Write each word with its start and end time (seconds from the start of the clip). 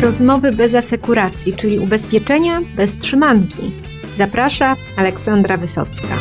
Rozmowy 0.00 0.52
bez 0.52 0.74
asekuracji, 0.74 1.52
czyli 1.52 1.78
ubezpieczenia 1.78 2.60
bez 2.76 2.96
trzymanki. 2.96 3.72
Zaprasza 4.18 4.76
Aleksandra 4.96 5.56
Wysocka. 5.56 6.18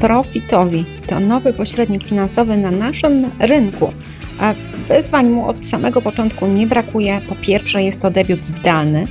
Profitowi 0.00 0.84
to 1.06 1.20
nowy 1.20 1.52
pośrednik 1.52 2.02
finansowy 2.02 2.56
na 2.56 2.70
naszym 2.70 3.24
rynku. 3.38 3.92
A 4.40 4.54
wyzwań 4.88 5.28
mu 5.28 5.48
od 5.48 5.64
samego 5.64 6.02
początku 6.02 6.46
nie 6.46 6.66
brakuje. 6.66 7.20
Po 7.28 7.34
pierwsze, 7.34 7.82
jest 7.82 8.00
to 8.00 8.10
debiut 8.10 8.44
zdalny, 8.44 9.04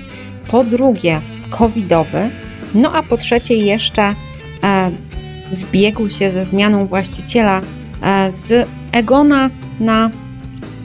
po 0.47 0.63
drugie, 0.63 1.21
covidowy, 1.49 2.29
no 2.75 2.93
a 2.93 3.03
po 3.03 3.17
trzecie, 3.17 3.55
jeszcze 3.55 4.13
e, 4.63 4.91
zbiegł 5.51 6.09
się 6.09 6.31
ze 6.31 6.45
zmianą 6.45 6.85
właściciela 6.85 7.61
e, 8.01 8.31
z 8.31 8.67
Egona 8.91 9.49
na 9.79 10.09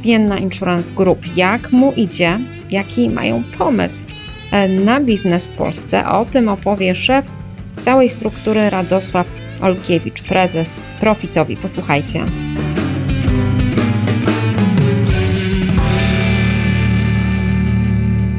Vienna 0.04 0.38
Insurance 0.38 0.94
Group. 0.94 1.36
Jak 1.36 1.72
mu 1.72 1.92
idzie? 1.92 2.38
Jaki 2.70 3.10
mają 3.10 3.42
pomysł 3.58 3.98
e, 4.52 4.68
na 4.68 5.00
biznes 5.00 5.46
w 5.46 5.56
Polsce? 5.56 6.08
O 6.08 6.24
tym 6.24 6.48
opowie 6.48 6.94
szef 6.94 7.26
całej 7.76 8.10
struktury 8.10 8.70
Radosław 8.70 9.32
Olkiewicz, 9.60 10.22
prezes 10.22 10.80
Profitowi. 11.00 11.56
Posłuchajcie. 11.56 12.24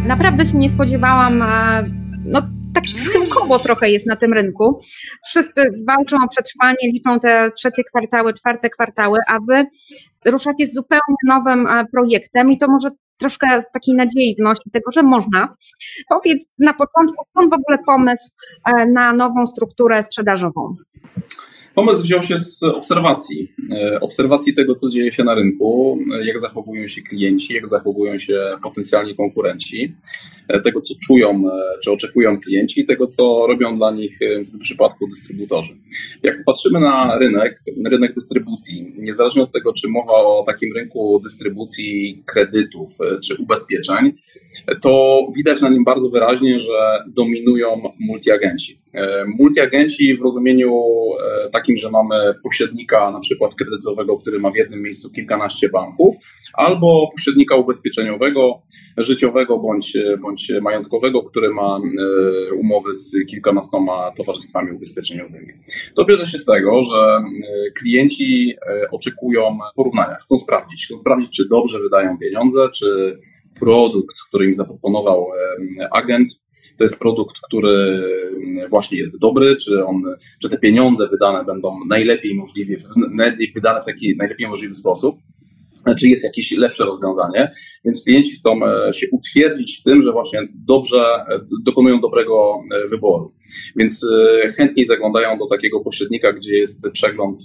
Naprawdę 0.07 0.45
się 0.45 0.57
nie 0.57 0.69
spodziewałam. 0.69 1.41
E, 1.41 1.83
no, 2.25 2.41
tak 2.75 2.83
schyłkowo 2.97 3.59
trochę 3.59 3.89
jest 3.89 4.07
na 4.07 4.15
tym 4.15 4.33
rynku. 4.33 4.79
Wszyscy 5.27 5.63
walczą 5.87 6.17
o 6.25 6.27
przetrwanie, 6.27 6.77
liczą 6.93 7.19
te 7.19 7.51
trzecie 7.51 7.83
kwartały, 7.83 8.33
czwarte 8.33 8.69
kwartały, 8.69 9.19
a 9.27 9.39
wy 9.49 9.65
ruszacie 10.25 10.67
z 10.67 10.73
zupełnie 10.73 11.17
nowym 11.27 11.67
e, 11.67 11.85
projektem 11.91 12.51
i 12.51 12.57
to 12.57 12.67
może 12.67 12.89
troszkę 13.17 13.63
takiej 13.73 13.95
nadziei 13.95 14.35
wnosi 14.39 14.71
tego, 14.71 14.91
że 14.91 15.03
można. 15.03 15.55
Powiedz 16.09 16.47
na 16.59 16.73
początku, 16.73 17.25
skąd 17.29 17.51
w 17.51 17.53
ogóle 17.53 17.77
pomysł 17.85 18.29
e, 18.65 18.85
na 18.85 19.13
nową 19.13 19.45
strukturę 19.45 20.03
sprzedażową? 20.03 20.75
Pomysł 21.75 22.03
wziął 22.03 22.23
się 22.23 22.37
z 22.37 22.63
obserwacji. 22.63 23.51
E, 23.71 23.99
obserwacji 23.99 24.53
tego, 24.53 24.75
co 24.75 24.89
dzieje 24.89 25.11
się 25.11 25.23
na 25.23 25.35
rynku, 25.35 25.99
jak 26.23 26.39
zachowują 26.39 26.87
się 26.87 27.01
klienci, 27.01 27.53
jak 27.53 27.67
zachowują 27.67 28.19
się 28.19 28.39
potencjalni 28.63 29.15
konkurenci, 29.15 29.95
e, 30.47 30.59
tego, 30.61 30.81
co 30.81 30.93
czują, 31.07 31.29
e, 31.29 31.79
czy 31.83 31.91
oczekują 31.91 32.39
klienci, 32.41 32.85
tego, 32.85 33.07
co 33.07 33.47
robią 33.47 33.77
dla 33.77 33.91
nich 33.91 34.19
w 34.47 34.51
tym 34.51 34.59
przypadku 34.59 35.07
dystrybutorzy. 35.07 35.77
Jak 36.23 36.43
patrzymy 36.45 36.79
na 36.79 37.17
rynek, 37.17 37.63
rynek 37.85 38.13
dystrybucji, 38.13 38.93
niezależnie 38.97 39.43
od 39.43 39.51
tego, 39.51 39.73
czy 39.73 39.89
mowa 39.89 40.13
o 40.13 40.43
takim 40.47 40.73
rynku 40.75 41.19
dystrybucji 41.23 42.23
kredytów 42.25 42.89
czy 43.23 43.35
ubezpieczeń, 43.35 44.13
to 44.81 45.19
widać 45.35 45.61
na 45.61 45.69
nim 45.69 45.83
bardzo 45.83 46.09
wyraźnie, 46.09 46.59
że 46.59 47.03
dominują 47.07 47.81
multiagenci. 47.99 48.84
Multiagenci 49.39 50.17
w 50.17 50.21
rozumieniu 50.21 50.81
takim, 51.51 51.65
takim, 51.65 51.77
że 51.77 51.91
mamy 51.91 52.15
pośrednika 52.43 53.11
na 53.11 53.19
przykład 53.19 53.55
kredytowego, 53.55 54.17
który 54.17 54.39
ma 54.39 54.51
w 54.51 54.55
jednym 54.55 54.81
miejscu 54.81 55.11
kilkanaście 55.11 55.69
banków, 55.69 56.15
albo 56.53 57.09
pośrednika 57.11 57.55
ubezpieczeniowego, 57.55 58.61
życiowego 58.97 59.59
bądź, 59.59 59.97
bądź 60.21 60.51
majątkowego, 60.61 61.23
który 61.23 61.49
ma 61.49 61.77
e, 61.77 62.53
umowy 62.53 62.95
z 62.95 63.15
kilkunastoma 63.29 64.11
towarzystwami 64.17 64.71
ubezpieczeniowymi. 64.71 65.53
To 65.95 66.05
bierze 66.05 66.25
się 66.25 66.39
z 66.39 66.45
tego, 66.45 66.83
że 66.83 66.97
e, 66.97 67.71
klienci 67.71 68.53
e, 68.67 68.91
oczekują 68.91 69.57
porównania, 69.75 70.15
chcą 70.15 70.39
sprawdzić, 70.39 70.85
chcą 70.85 70.99
sprawdzić, 70.99 71.37
czy 71.37 71.49
dobrze 71.49 71.79
wydają 71.79 72.17
pieniądze, 72.17 72.69
czy 72.73 73.19
produkt, 73.59 74.15
który 74.29 74.45
im 74.45 74.55
zaproponował 74.55 75.27
agent, 75.91 76.29
to 76.77 76.83
jest 76.83 76.99
produkt, 76.99 77.35
który 77.47 78.03
właśnie 78.69 78.97
jest 78.97 79.19
dobry, 79.19 79.55
czy, 79.55 79.85
on, 79.85 80.03
czy 80.41 80.49
te 80.49 80.57
pieniądze 80.57 81.07
wydane 81.07 81.45
będą 81.45 81.79
najlepiej 81.89 82.35
możliwie, 82.35 82.77
wydane 83.55 83.81
w 83.81 83.85
taki 83.85 84.15
najlepiej 84.17 84.47
możliwy 84.47 84.75
sposób 84.75 85.15
czy 85.99 86.09
jest 86.09 86.23
jakieś 86.23 86.51
lepsze 86.51 86.85
rozwiązanie. 86.85 87.51
Więc 87.85 88.03
klienci 88.03 88.35
chcą 88.35 88.59
e, 88.65 88.93
się 88.93 89.07
utwierdzić 89.11 89.79
w 89.79 89.83
tym, 89.83 90.01
że 90.01 90.11
właśnie 90.11 90.39
dobrze 90.67 91.05
e, 91.29 91.39
dokonują 91.63 92.01
dobrego 92.01 92.61
e, 92.85 92.87
wyboru. 92.87 93.34
Więc 93.75 94.07
chętniej 94.57 94.85
zaglądają 94.85 95.37
do 95.37 95.47
takiego 95.47 95.79
pośrednika, 95.79 96.33
gdzie 96.33 96.57
jest 96.57 96.87
przegląd 96.93 97.43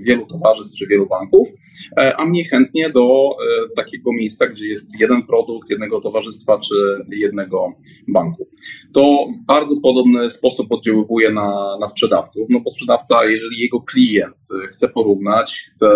wielu 0.00 0.26
towarzystw 0.26 0.78
czy 0.78 0.86
wielu 0.86 1.06
banków, 1.06 1.48
a 2.16 2.24
mniej 2.24 2.44
chętnie 2.44 2.90
do 2.90 3.30
takiego 3.76 4.12
miejsca, 4.12 4.46
gdzie 4.46 4.68
jest 4.68 5.00
jeden 5.00 5.22
produkt, 5.22 5.70
jednego 5.70 6.00
towarzystwa 6.00 6.58
czy 6.58 6.74
jednego 7.08 7.72
banku. 8.08 8.48
To 8.92 9.26
w 9.42 9.46
bardzo 9.46 9.76
podobny 9.82 10.30
sposób 10.30 10.72
oddziaływuje 10.72 11.30
na, 11.32 11.78
na 11.80 11.88
sprzedawców, 11.88 12.46
no 12.50 12.60
bo 12.60 12.70
sprzedawca, 12.70 13.24
jeżeli 13.24 13.60
jego 13.60 13.80
klient 13.80 14.36
chce 14.72 14.88
porównać, 14.88 15.64
chce 15.68 15.90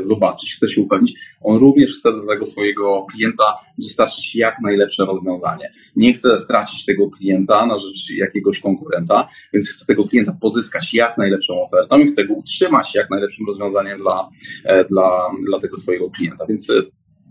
zobaczyć, 0.00 0.54
chce 0.54 0.68
się 0.68 0.80
upewnić, 0.80 1.14
on 1.40 1.58
również 1.58 1.98
chce 1.98 2.12
do 2.12 2.26
tego 2.26 2.46
swojego 2.46 3.06
klienta 3.12 3.44
dostarczyć 3.78 4.36
jak 4.36 4.54
najlepsze 4.62 5.04
rozwiązanie. 5.04 5.72
Nie 5.96 6.12
chce 6.12 6.38
stracić 6.38 6.84
tego 6.84 7.10
klienta 7.10 7.66
na 7.66 7.78
rzecz 7.78 8.10
jakiegoś 8.38 8.60
konkurenta, 8.60 9.28
więc 9.52 9.70
chce 9.70 9.86
tego 9.86 10.08
klienta 10.08 10.36
pozyskać 10.40 10.94
jak 10.94 11.18
najlepszą 11.18 11.62
ofertą 11.62 11.98
i 11.98 12.06
chce 12.06 12.26
go 12.26 12.34
utrzymać 12.34 12.94
jak 12.94 13.10
najlepszym 13.10 13.46
rozwiązaniem 13.46 13.98
dla, 13.98 14.28
e, 14.64 14.84
dla, 14.84 15.30
dla 15.46 15.60
tego 15.60 15.78
swojego 15.78 16.10
klienta. 16.10 16.46
Więc 16.46 16.70
e, 16.70 16.82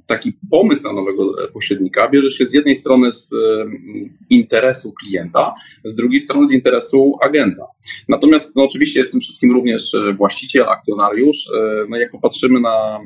taki 0.07 0.33
pomysł 0.51 0.83
na 0.83 0.93
nowego 0.93 1.43
e, 1.43 1.47
pośrednika 1.47 2.09
bierze 2.09 2.31
się 2.31 2.45
z 2.45 2.53
jednej 2.53 2.75
strony 2.75 3.13
z 3.13 3.35
interesu 4.29 4.93
klienta, 4.93 5.53
z 5.83 5.95
drugiej 5.95 6.21
strony 6.21 6.47
z 6.47 6.51
interesu 6.51 7.17
agenta. 7.21 7.65
Natomiast 8.09 8.55
no, 8.55 8.63
oczywiście 8.63 8.99
jest 8.99 9.11
tym 9.11 9.21
wszystkim 9.21 9.51
również 9.51 9.93
e, 9.93 10.13
właściciel, 10.13 10.69
akcjonariusz. 10.69 11.47
E, 11.47 11.85
no, 11.89 11.97
jak 11.97 12.11
popatrzymy 12.11 12.59
na, 12.59 12.99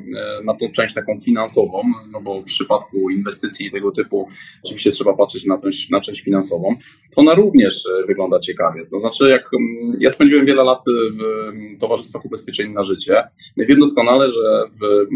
na 0.44 0.54
tą 0.54 0.72
część 0.72 0.94
taką 0.94 1.18
finansową, 1.18 1.82
no 2.12 2.20
bo 2.20 2.42
w 2.42 2.44
przypadku 2.44 3.10
inwestycji 3.10 3.70
tego 3.70 3.92
typu 3.92 4.28
oczywiście 4.64 4.92
trzeba 4.92 5.14
patrzeć 5.14 5.44
na, 5.44 5.58
część, 5.58 5.90
na 5.90 6.00
część 6.00 6.20
finansową, 6.20 6.76
to 7.14 7.20
ona 7.20 7.34
również 7.34 7.88
wygląda 8.06 8.40
ciekawie. 8.40 8.86
To 8.86 9.00
znaczy, 9.00 9.28
jak 9.28 9.50
ja 9.98 10.10
spędziłem 10.10 10.46
wiele 10.46 10.64
lat 10.64 10.84
w 11.12 11.80
towarzystwach 11.80 12.24
ubezpieczeń 12.24 12.72
na 12.72 12.84
życie, 12.84 13.24
wiem 13.56 13.80
doskonale, 13.80 14.32
że 14.32 14.64
w 14.80 15.06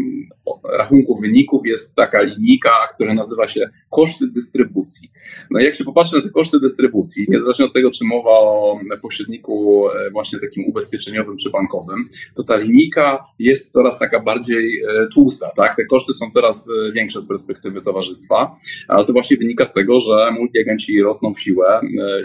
rachunku 0.77 1.19
wyników 1.21 1.61
jest 1.65 1.76
jest 1.77 1.95
taka 1.95 2.21
linijka, 2.21 2.69
która 2.93 3.13
nazywa 3.13 3.47
się 3.47 3.69
koszty 3.89 4.27
dystrybucji. 4.27 5.11
No 5.51 5.59
i 5.59 5.63
jak 5.63 5.75
się 5.75 5.83
popatrzy 5.83 6.15
na 6.15 6.21
te 6.21 6.29
koszty 6.29 6.59
dystrybucji, 6.59 7.25
niezależnie 7.29 7.65
od 7.65 7.73
tego, 7.73 7.91
czy 7.91 8.05
mowa 8.05 8.29
o 8.29 8.79
pośredniku 9.01 9.87
e, 9.89 10.11
właśnie 10.11 10.39
takim 10.39 10.65
ubezpieczeniowym 10.65 11.37
czy 11.37 11.49
bankowym, 11.49 12.09
to 12.35 12.43
ta 12.43 12.57
linijka 12.57 13.25
jest 13.39 13.73
coraz 13.73 13.99
taka 13.99 14.19
bardziej 14.19 14.81
e, 14.81 15.07
tłusta, 15.13 15.51
tak? 15.55 15.75
Te 15.75 15.85
koszty 15.85 16.13
są 16.13 16.31
coraz 16.31 16.69
e, 16.69 16.91
większe 16.91 17.21
z 17.21 17.27
perspektywy 17.27 17.81
towarzystwa, 17.81 18.55
ale 18.87 19.05
to 19.05 19.13
właśnie 19.13 19.37
wynika 19.37 19.65
z 19.65 19.73
tego, 19.73 19.99
że 19.99 20.31
multiagenci 20.31 21.01
rosną 21.01 21.33
w 21.33 21.41
siłę 21.41 21.81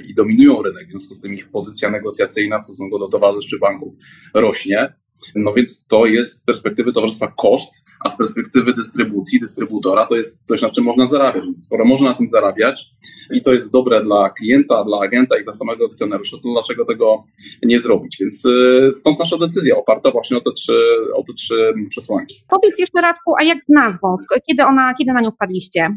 i 0.08 0.14
dominują 0.14 0.62
rynek, 0.62 0.86
w 0.86 0.90
związku 0.90 1.14
z 1.14 1.20
tym 1.20 1.34
ich 1.34 1.50
pozycja 1.50 1.90
negocjacyjna 1.90 2.58
w 2.58 2.64
stosunku 2.64 2.98
do 2.98 3.08
towarzystw 3.08 3.50
czy 3.50 3.58
banków 3.58 3.94
rośnie. 4.34 4.92
No 5.34 5.52
więc 5.52 5.86
to 5.86 6.06
jest 6.06 6.42
z 6.42 6.46
perspektywy 6.46 6.92
towarzystwa 6.92 7.32
koszt, 7.36 7.81
a 8.04 8.08
z 8.08 8.18
perspektywy 8.18 8.74
dystrybucji, 8.74 9.40
dystrybutora, 9.40 10.06
to 10.06 10.16
jest 10.16 10.44
coś, 10.44 10.62
na 10.62 10.70
czym 10.70 10.84
można 10.84 11.06
zarabiać. 11.06 11.44
Więc 11.44 11.66
skoro 11.66 11.84
można 11.84 12.08
na 12.08 12.14
tym 12.14 12.28
zarabiać 12.28 12.86
i 13.30 13.42
to 13.42 13.52
jest 13.52 13.72
dobre 13.72 14.02
dla 14.04 14.30
klienta, 14.30 14.84
dla 14.84 14.98
agenta 15.00 15.38
i 15.38 15.44
dla 15.44 15.52
samego 15.52 15.84
akcjonariusza, 15.86 16.36
to 16.36 16.52
dlaczego 16.52 16.84
tego 16.84 17.24
nie 17.62 17.80
zrobić? 17.80 18.16
Więc 18.20 18.44
y, 18.44 18.90
stąd 18.92 19.18
nasza 19.18 19.38
decyzja 19.38 19.76
oparta 19.76 20.10
właśnie 20.10 20.36
o 20.36 20.40
te 20.40 20.52
trzy, 20.52 20.78
o 21.14 21.22
te 21.22 21.32
trzy 21.32 21.74
przesłanki. 21.88 22.34
Powiedz 22.48 22.78
jeszcze 22.78 23.00
Radku, 23.00 23.34
a 23.40 23.44
jak 23.44 23.58
z 23.62 23.68
nazwą? 23.68 24.16
Kiedy, 24.48 24.64
ona, 24.64 24.94
kiedy 24.94 25.12
na 25.12 25.20
nią 25.20 25.30
wpadliście? 25.30 25.96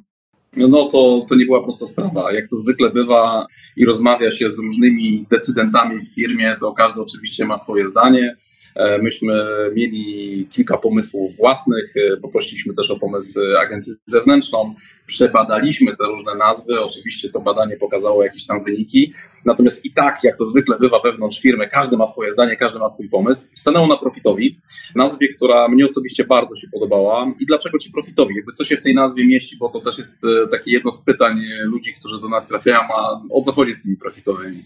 No, 0.57 0.67
no 0.67 0.85
to, 0.85 1.25
to 1.29 1.35
nie 1.35 1.45
była 1.45 1.63
prosta 1.63 1.87
sprawa. 1.87 2.31
Jak 2.33 2.49
to 2.49 2.57
zwykle 2.57 2.89
bywa 2.89 3.45
i 3.77 3.85
rozmawia 3.85 4.31
się 4.31 4.51
z 4.51 4.57
różnymi 4.57 5.25
decydentami 5.29 6.01
w 6.01 6.15
firmie, 6.15 6.57
to 6.59 6.73
każdy 6.73 7.01
oczywiście 7.01 7.45
ma 7.45 7.57
swoje 7.57 7.89
zdanie. 7.89 8.35
E, 8.75 8.97
myśmy 8.97 9.33
mieli 9.73 10.47
kilka 10.51 10.77
pomysłów 10.77 11.37
własnych, 11.37 11.93
e, 11.95 12.17
poprosiliśmy 12.17 12.73
też 12.73 12.91
o 12.91 12.99
pomysł 12.99 13.39
agencji 13.59 13.93
zewnętrzną, 14.05 14.75
przebadaliśmy 15.07 15.97
te 15.97 16.05
różne 16.07 16.35
nazwy, 16.35 16.81
oczywiście 16.81 17.29
to 17.29 17.39
badanie 17.39 17.77
pokazało 17.77 18.23
jakieś 18.23 18.45
tam 18.45 18.63
wyniki, 18.63 19.13
natomiast 19.45 19.85
i 19.85 19.93
tak, 19.93 20.23
jak 20.23 20.37
to 20.37 20.45
zwykle 20.45 20.79
bywa 20.79 20.99
wewnątrz 20.99 21.41
firmy, 21.41 21.67
każdy 21.67 21.97
ma 21.97 22.07
swoje 22.07 22.33
zdanie, 22.33 22.57
każdy 22.57 22.79
ma 22.79 22.89
swój 22.89 23.09
pomysł. 23.09 23.51
Stanęło 23.55 23.87
na 23.87 23.97
profitowi, 23.97 24.59
nazwie, 24.95 25.27
która 25.33 25.67
mnie 25.67 25.85
osobiście 25.85 26.23
bardzo 26.23 26.55
się 26.55 26.67
podobała. 26.73 27.33
I 27.39 27.45
dlaczego 27.45 27.79
ci 27.79 27.91
profitowi? 27.91 28.35
Jakby 28.35 28.51
co 28.51 28.65
się 28.65 28.77
w 28.77 28.83
tej 28.83 28.95
nazwie 28.95 29.27
mieści, 29.27 29.57
bo 29.59 29.69
to 29.69 29.81
też 29.81 29.97
jest 29.97 30.17
e, 30.23 30.47
takie 30.47 30.71
jedno 30.71 30.91
z 30.91 31.03
pytań 31.03 31.41
ludzi, 31.63 31.93
którzy 31.99 32.21
do 32.21 32.29
nas 32.29 32.47
trafiają, 32.47 32.79
a 32.79 33.21
o 33.29 33.41
co 33.41 33.51
chodzi 33.51 33.73
z 33.73 33.83
tymi 33.83 33.97
profitowymi? 33.97 34.63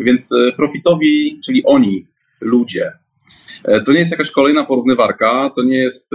Więc 0.00 0.30
profitowi, 0.56 1.40
czyli 1.44 1.64
oni, 1.64 2.06
ludzie, 2.40 2.92
to 3.86 3.92
nie 3.92 3.98
jest 3.98 4.10
jakaś 4.10 4.30
kolejna 4.30 4.64
porównywarka, 4.64 5.50
to 5.56 5.62
nie 5.62 5.78
jest 5.78 6.10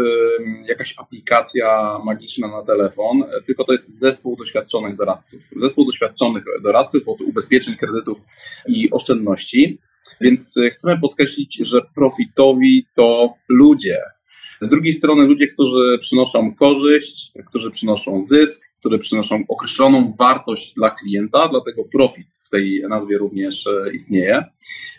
jakaś 0.65 0.95
aplikacja 0.97 1.99
magiczna 2.05 2.47
na 2.47 2.63
telefon, 2.63 3.23
e, 3.23 3.41
tylko 3.41 3.63
to 3.63 3.73
jest 3.73 3.99
zespół 3.99 4.35
doświadczonych 4.35 4.95
doradców. 4.95 5.41
Zespół 5.55 5.85
doświadczonych 5.85 6.43
doradców 6.63 7.07
od 7.07 7.21
ubezpieczeń, 7.21 7.75
kredytów 7.75 8.17
i 8.67 8.91
oszczędności. 8.91 9.79
Więc 10.21 10.57
e, 10.57 10.69
chcemy 10.69 10.99
podkreślić, 11.01 11.55
że 11.55 11.81
profitowi 11.95 12.87
to 12.93 13.33
ludzie. 13.49 13.97
Z 14.61 14.69
drugiej 14.69 14.93
strony 14.93 15.25
ludzie, 15.25 15.47
którzy 15.47 15.97
przynoszą 15.99 16.55
korzyść, 16.55 17.31
którzy 17.47 17.71
przynoszą 17.71 18.23
zysk, 18.23 18.67
którzy 18.79 18.99
przynoszą 18.99 19.43
określoną 19.47 20.13
wartość 20.19 20.73
dla 20.73 20.89
klienta, 20.89 21.47
dlatego 21.47 21.83
profit 21.91 22.27
w 22.45 22.49
tej 22.49 22.83
nazwie 22.89 23.17
również 23.17 23.67
e, 23.67 23.93
istnieje. 23.93 24.43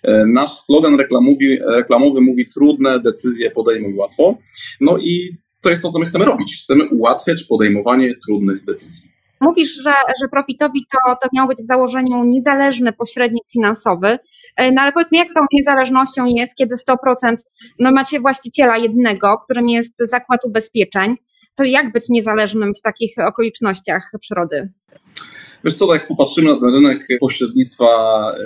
E, 0.02 0.26
nasz 0.26 0.50
slogan 0.50 0.98
reklamowy, 0.98 1.58
reklamowy 1.68 2.20
mówi 2.20 2.48
trudne 2.54 3.00
decyzje 3.00 3.50
podejmuj 3.50 3.94
łatwo. 3.94 4.38
No 4.80 4.98
i 4.98 5.36
to 5.60 5.70
jest 5.70 5.82
to, 5.82 5.90
co 5.90 5.98
my 5.98 6.06
chcemy 6.06 6.24
robić. 6.24 6.62
Chcemy 6.62 6.88
ułatwiać 6.88 7.44
podejmowanie 7.44 8.14
trudnych 8.26 8.64
decyzji. 8.64 9.10
Mówisz, 9.40 9.82
że, 9.82 9.94
że 10.22 10.28
profitowi 10.28 10.86
to, 10.92 11.16
to 11.22 11.28
miał 11.32 11.48
być 11.48 11.58
w 11.58 11.66
założeniu 11.66 12.24
niezależny 12.24 12.92
pośrednik 12.92 13.44
finansowy, 13.52 14.18
e, 14.56 14.72
no 14.72 14.82
ale 14.82 14.92
powiedz 14.92 15.12
mi, 15.12 15.18
jak 15.18 15.30
z 15.30 15.34
tą 15.34 15.40
niezależnością 15.52 16.24
jest, 16.26 16.56
kiedy 16.56 16.74
100% 16.74 17.36
no 17.78 17.92
macie 17.92 18.20
właściciela 18.20 18.76
jednego, 18.76 19.38
którym 19.44 19.68
jest 19.68 19.92
zakład 19.98 20.44
ubezpieczeń, 20.44 21.16
to 21.56 21.64
jak 21.64 21.92
być 21.92 22.08
niezależnym 22.08 22.74
w 22.74 22.82
takich 22.82 23.14
okolicznościach 23.18 24.10
przyrody? 24.20 24.68
Wiesz 25.64 25.74
co, 25.74 25.94
jak 25.94 26.08
popatrzymy 26.08 26.54
na 26.54 26.60
ten 26.60 26.74
rynek 26.74 27.06
pośrednictwa 27.20 27.86
e, 28.32 28.42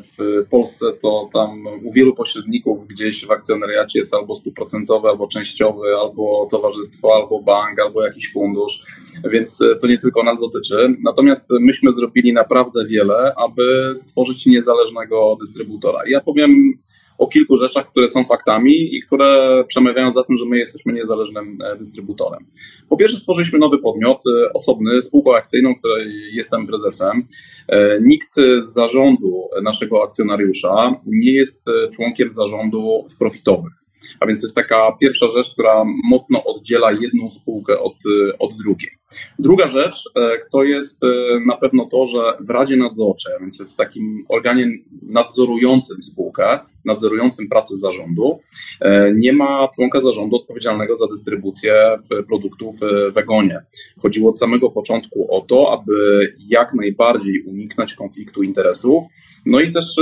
w 0.00 0.46
Polsce, 0.50 0.86
to 1.02 1.30
tam 1.32 1.64
u 1.84 1.92
wielu 1.92 2.14
pośredników 2.14 2.86
gdzieś 2.86 3.26
w 3.26 3.30
akcjonariacie 3.30 3.98
jest 3.98 4.14
albo 4.14 4.36
stuprocentowy, 4.36 5.08
albo 5.08 5.28
częściowy, 5.28 5.86
albo 6.00 6.48
towarzystwo, 6.50 7.14
albo 7.14 7.42
bank, 7.42 7.80
albo 7.80 8.06
jakiś 8.06 8.32
fundusz, 8.32 8.82
więc 9.30 9.58
to 9.80 9.86
nie 9.86 9.98
tylko 9.98 10.22
nas 10.22 10.40
dotyczy. 10.40 10.96
Natomiast 11.04 11.50
myśmy 11.60 11.92
zrobili 11.92 12.32
naprawdę 12.32 12.86
wiele, 12.86 13.32
aby 13.36 13.92
stworzyć 13.94 14.46
niezależnego 14.46 15.36
dystrybutora. 15.40 15.98
Ja 16.06 16.20
powiem 16.20 16.78
o 17.18 17.26
kilku 17.26 17.56
rzeczach, 17.56 17.90
które 17.90 18.08
są 18.08 18.24
faktami 18.24 18.96
i 18.96 19.02
które 19.02 19.64
przemawiają 19.68 20.12
za 20.12 20.24
tym, 20.24 20.36
że 20.36 20.44
my 20.44 20.58
jesteśmy 20.58 20.92
niezależnym 20.92 21.58
e, 21.64 21.76
dystrybutorem. 21.76 22.46
Po 22.88 22.96
pierwsze, 22.96 23.16
stworzyliśmy 23.16 23.58
nowy 23.58 23.78
podmiot, 23.78 24.18
e, 24.26 24.52
osobny, 24.52 25.02
spółkę 25.02 25.30
akcyjną, 25.36 25.74
której 25.74 26.34
jestem 26.34 26.66
prezesem. 26.66 27.26
E, 27.68 28.00
nikt 28.00 28.34
z 28.60 28.72
zarządu 28.72 29.48
naszego 29.62 30.02
akcjonariusza 30.02 31.00
nie 31.06 31.32
jest 31.32 31.66
członkiem 31.94 32.32
zarządu 32.32 33.06
w 33.14 33.18
profitowych. 33.18 33.72
A 34.20 34.26
więc 34.26 34.40
to 34.40 34.46
jest 34.46 34.56
taka 34.56 34.96
pierwsza 35.00 35.26
rzecz, 35.28 35.52
która 35.52 35.84
mocno 36.10 36.44
oddziela 36.44 36.92
jedną 36.92 37.30
spółkę 37.30 37.80
od, 37.80 37.96
od 38.38 38.50
drugiej. 38.64 38.97
Druga 39.38 39.68
rzecz 39.68 40.04
e, 40.16 40.38
to 40.52 40.64
jest 40.64 41.04
e, 41.04 41.06
na 41.46 41.56
pewno 41.56 41.86
to, 41.86 42.06
że 42.06 42.18
w 42.40 42.50
Radzie 42.50 42.76
Nadzorczej, 42.76 43.32
a 43.36 43.40
więc 43.40 43.72
w 43.72 43.76
takim 43.76 44.24
organie 44.28 44.66
nadzorującym 45.02 46.02
spółkę, 46.02 46.58
nadzorującym 46.84 47.48
pracę 47.48 47.76
zarządu, 47.76 48.40
e, 48.80 49.12
nie 49.14 49.32
ma 49.32 49.68
członka 49.74 50.00
zarządu 50.00 50.36
odpowiedzialnego 50.36 50.96
za 50.96 51.06
dystrybucję 51.06 51.98
produktów 52.26 52.76
w 53.14 53.18
Egonie. 53.18 53.62
Chodziło 54.02 54.30
od 54.30 54.38
samego 54.38 54.70
początku 54.70 55.36
o 55.36 55.40
to, 55.40 55.72
aby 55.72 55.94
jak 56.38 56.74
najbardziej 56.74 57.42
uniknąć 57.42 57.94
konfliktu 57.94 58.42
interesów. 58.42 59.04
No 59.46 59.60
i 59.60 59.72
też 59.72 59.96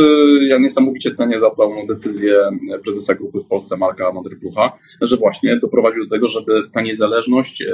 ja 0.48 0.58
niesamowicie 0.58 1.10
cenię 1.10 1.40
za 1.40 1.50
tą 1.50 1.86
decyzję 1.86 2.40
prezesa 2.84 3.14
grupy 3.14 3.40
w 3.40 3.46
Polsce 3.46 3.76
Marka 3.76 4.12
Madryplucha, 4.12 4.78
że 5.00 5.16
właśnie 5.16 5.56
doprowadził 5.56 6.04
do 6.04 6.10
tego, 6.10 6.28
żeby 6.28 6.62
ta 6.72 6.80
niezależność 6.80 7.64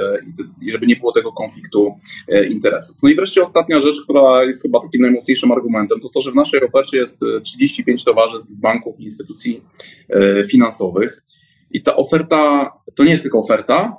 i 0.61 0.71
żeby 0.71 0.87
nie 0.87 0.95
było 0.95 1.11
tego 1.11 1.22
tego 1.23 1.31
konfliktu 1.31 1.95
e, 2.27 2.45
interesów. 2.45 2.97
No 3.03 3.09
i 3.09 3.15
wreszcie 3.15 3.43
ostatnia 3.43 3.79
rzecz, 3.79 4.03
która 4.03 4.43
jest 4.43 4.61
chyba 4.61 4.81
takim 4.81 5.01
najmocniejszym 5.01 5.51
argumentem, 5.51 5.99
to 5.99 6.09
to, 6.09 6.21
że 6.21 6.31
w 6.31 6.35
naszej 6.35 6.63
ofercie 6.63 6.97
jest 6.97 7.21
35 7.43 8.01
e, 8.01 8.05
towarzystw 8.05 8.53
banków 8.53 8.99
i 8.99 9.03
instytucji 9.03 9.61
e, 10.09 10.45
finansowych. 10.45 11.23
I 11.71 11.81
ta 11.81 11.95
oferta 11.95 12.71
to 12.95 13.03
nie 13.03 13.11
jest 13.11 13.23
tylko 13.23 13.39
oferta, 13.39 13.97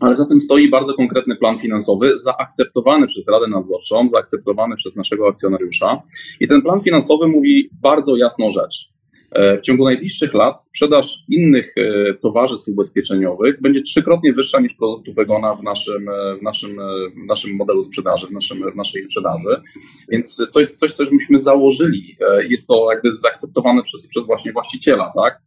ale 0.00 0.16
za 0.16 0.26
tym 0.26 0.40
stoi 0.40 0.70
bardzo 0.70 0.94
konkretny 0.94 1.36
plan 1.36 1.58
finansowy, 1.58 2.18
zaakceptowany 2.18 3.06
przez 3.06 3.28
Radę 3.28 3.48
Nadzorczą, 3.48 4.08
zaakceptowany 4.12 4.76
przez 4.76 4.96
naszego 4.96 5.28
akcjonariusza. 5.28 6.02
I 6.40 6.48
ten 6.48 6.62
plan 6.62 6.80
finansowy 6.80 7.28
mówi 7.28 7.70
bardzo 7.82 8.16
jasną 8.16 8.50
rzecz. 8.50 8.92
E, 9.32 9.58
w 9.58 9.62
ciągu 9.62 9.84
najbliższych 9.84 10.34
lat 10.34 10.62
sprzedaż 10.62 11.18
innych 11.28 11.74
e, 11.76 12.14
towarzystw 12.14 12.68
ubezpieczeniowych 12.68 13.60
będzie 13.60 13.82
trzykrotnie 13.82 14.32
wyższa 14.32 14.60
niż 14.60 14.74
produktów 14.74 15.18
Egona 15.18 15.54
w 15.54 15.62
naszym, 15.62 16.08
e, 16.08 16.36
w 16.38 16.42
naszym, 16.42 16.76
w 17.24 17.26
naszym 17.26 17.56
modelu 17.56 17.82
sprzedaży, 17.82 18.26
w, 18.26 18.30
naszym, 18.30 18.72
w 18.72 18.76
naszej 18.76 19.04
sprzedaży. 19.04 19.62
Więc 20.08 20.48
to 20.52 20.60
jest 20.60 20.78
coś, 20.78 20.92
co 20.92 21.04
myśmy 21.12 21.40
założyli. 21.40 22.16
Jest 22.48 22.66
to 22.66 22.92
jakby 22.92 23.16
zaakceptowane 23.16 23.82
przez, 23.82 24.08
przez 24.08 24.26
właśnie 24.26 24.52
właściciela, 24.52 25.12
tak? 25.16 25.40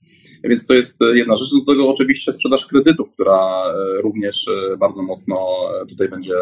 Więc 0.44 0.68
to 0.68 0.74
jest 0.74 1.00
jedna 1.14 1.36
rzecz. 1.36 1.50
Do 1.60 1.74
tego 1.74 1.90
oczywiście 1.90 2.34
sprzedaż 2.34 2.68
kredytów, 2.68 3.12
która 3.12 3.64
również 4.04 4.50
bardzo 4.78 5.04
mocno 5.04 5.48
tutaj 5.90 6.10
będzie 6.10 6.34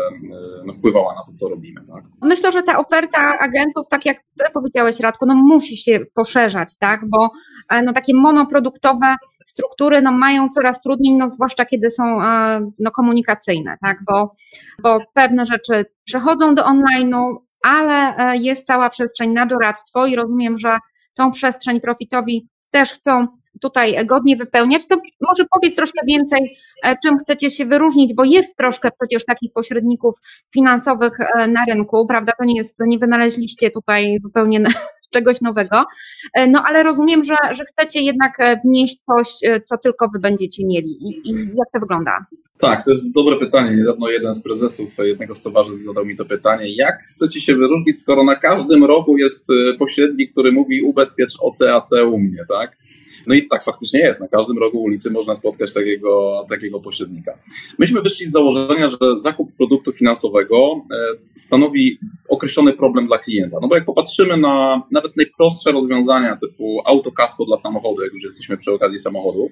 no, 0.66 0.74
wpływała 0.74 1.16
na 1.16 1.22
to, 1.26 1.32
co 1.34 1.50
robimy. 1.50 1.82
Tak? 1.94 2.04
Myślę, 2.22 2.52
że 2.52 2.64
ta 2.64 2.78
oferta 2.78 3.38
agentów, 3.40 3.88
tak 3.90 4.06
jak 4.06 4.18
ty 4.18 4.46
powiedziałeś, 4.54 5.00
Radku, 5.00 5.26
no 5.26 5.36
musi 5.36 5.78
się 5.78 6.00
poszerzać, 6.16 6.78
tak? 6.80 7.02
Bo 7.10 7.30
E, 7.70 7.84
no, 7.84 7.94
takie 7.94 8.16
monoproduktowe 8.16 9.16
struktury 9.46 10.02
no, 10.02 10.12
mają 10.12 10.50
coraz 10.50 10.82
trudniej, 10.82 11.14
no, 11.14 11.30
zwłaszcza 11.30 11.66
kiedy 11.66 11.90
są 11.90 12.22
e, 12.24 12.72
no, 12.80 12.92
komunikacyjne, 12.92 13.78
tak? 13.82 13.98
bo, 14.08 14.36
bo 14.84 15.00
pewne 15.14 15.46
rzeczy 15.46 15.86
przechodzą 16.04 16.56
do 16.56 16.64
online'u, 16.64 17.36
ale 17.64 18.18
e, 18.18 18.38
jest 18.38 18.66
cała 18.66 18.90
przestrzeń 18.90 19.32
na 19.32 19.46
doradztwo 19.46 20.06
i 20.06 20.16
rozumiem, 20.16 20.58
że 20.58 20.78
tą 21.14 21.32
przestrzeń 21.32 21.82
profitowi 21.82 22.50
też 22.72 22.92
chcą 22.92 23.28
tutaj 23.62 24.06
godnie 24.06 24.36
wypełniać, 24.36 24.88
to 24.88 24.96
może 25.22 25.46
powiedz 25.54 25.76
troszkę 25.76 26.02
więcej, 26.08 26.58
czym 27.04 27.18
chcecie 27.18 27.52
się 27.52 27.66
wyróżnić, 27.66 28.14
bo 28.14 28.24
jest 28.24 28.58
troszkę 28.58 28.90
przecież 29.00 29.26
takich 29.26 29.54
pośredników 29.54 30.16
finansowych 30.54 31.18
na 31.48 31.66
rynku, 31.70 32.08
prawda? 32.08 32.32
To 32.40 32.46
nie 32.46 32.58
jest, 32.58 32.80
nie 32.80 33.00
wynaleźliście 33.00 33.72
tutaj 33.72 34.18
zupełnie 34.22 34.64
czegoś 35.14 35.42
nowego. 35.42 35.86
E, 36.34 36.48
no 36.48 36.64
ale 36.68 36.84
rozumiem, 36.84 37.24
że, 37.24 37.36
że 37.52 37.66
chcecie 37.66 38.02
jednak 38.02 38.40
e, 38.40 38.60
wnieść 38.66 38.98
coś, 39.06 39.30
e, 39.44 39.62
co 39.62 39.78
tylko 39.78 40.10
wy 40.14 40.20
będziecie 40.20 40.66
mieli. 40.66 40.92
I, 41.02 41.30
i 41.30 41.34
jak 41.34 41.72
to 41.74 41.80
wygląda? 41.80 42.26
Tak, 42.58 42.86
to 42.86 42.92
jest 42.92 43.14
dobre 43.14 43.38
pytanie. 43.38 43.76
Niedawno 43.76 44.10
jeden 44.10 44.36
z 44.36 44.44
prezesów 44.44 44.90
jednego 44.98 45.36
z 45.36 45.42
towarzystw 45.42 45.86
zadał 45.86 46.06
mi 46.06 46.18
to 46.18 46.26
pytanie. 46.26 46.76
Jak 46.76 47.04
chcecie 47.10 47.42
się 47.42 47.56
wyróżnić, 47.56 48.02
skoro 48.02 48.24
na 48.24 48.36
każdym 48.36 48.84
roku 48.84 49.18
jest 49.18 49.48
pośrednik, 49.80 50.32
który 50.32 50.52
mówi 50.52 50.82
ubezpiecz 50.82 51.34
OCAC 51.42 51.92
u 51.92 52.20
mnie, 52.20 52.46
tak? 52.50 52.78
No 53.28 53.36
i 53.36 53.48
tak 53.48 53.64
faktycznie 53.64 54.00
jest. 54.00 54.22
Na 54.22 54.28
każdym 54.28 54.58
rogu 54.58 54.84
ulicy 54.84 55.12
można 55.12 55.36
spotkać 55.36 55.74
takiego, 55.74 56.46
takiego 56.50 56.80
pośrednika. 56.80 57.34
Myśmy 57.80 58.02
wyszli 58.02 58.26
z 58.26 58.32
założenia, 58.32 58.88
że 58.88 58.98
zakup 59.22 59.56
produktu 59.58 59.92
finansowego 59.92 60.82
e, 60.92 60.96
stanowi 61.36 62.00
określony 62.30 62.74
problem 62.74 63.08
dla 63.08 63.18
klienta. 63.18 63.58
No 63.62 63.68
bo 63.68 63.76
jak 63.76 63.86
popatrzymy 63.86 64.38
na 64.38 64.84
nawet 64.92 65.18
najprostsze 65.18 65.72
rozwiązania 65.72 66.38
typu 66.38 66.82
autokasko 66.86 67.46
dla 67.46 67.58
samochodu, 67.58 68.04
jak 68.04 68.14
już 68.14 68.24
jesteśmy 68.24 68.58
przy 68.58 68.72
okazji 68.72 69.00
samochodów, 69.00 69.52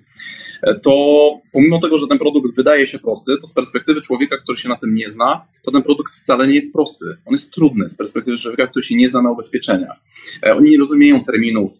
e, 0.63 0.75
to 0.75 0.93
pomimo 1.51 1.79
tego, 1.79 1.97
że 1.97 2.07
ten 2.07 2.17
produkt 2.17 2.55
wydaje 2.55 2.87
się 2.87 2.99
prosty, 2.99 3.37
to 3.41 3.47
z 3.47 3.53
perspektywy 3.53 4.01
człowieka, 4.01 4.37
który 4.37 4.57
się 4.57 4.69
na 4.69 4.75
tym 4.75 4.95
nie 4.95 5.09
zna, 5.09 5.45
to 5.63 5.71
ten 5.71 5.83
produkt 5.83 6.13
wcale 6.13 6.47
nie 6.47 6.55
jest 6.55 6.73
prosty. 6.73 7.05
On 7.25 7.33
jest 7.33 7.51
trudny 7.51 7.89
z 7.89 7.97
perspektywy 7.97 8.37
człowieka, 8.37 8.67
który 8.67 8.85
się 8.85 8.95
nie 8.95 9.09
zna 9.09 9.21
na 9.21 9.31
ubezpieczeniach. 9.31 9.97
E, 10.45 10.55
oni 10.55 10.71
nie 10.71 10.77
rozumieją 10.77 11.23
terminów, 11.23 11.71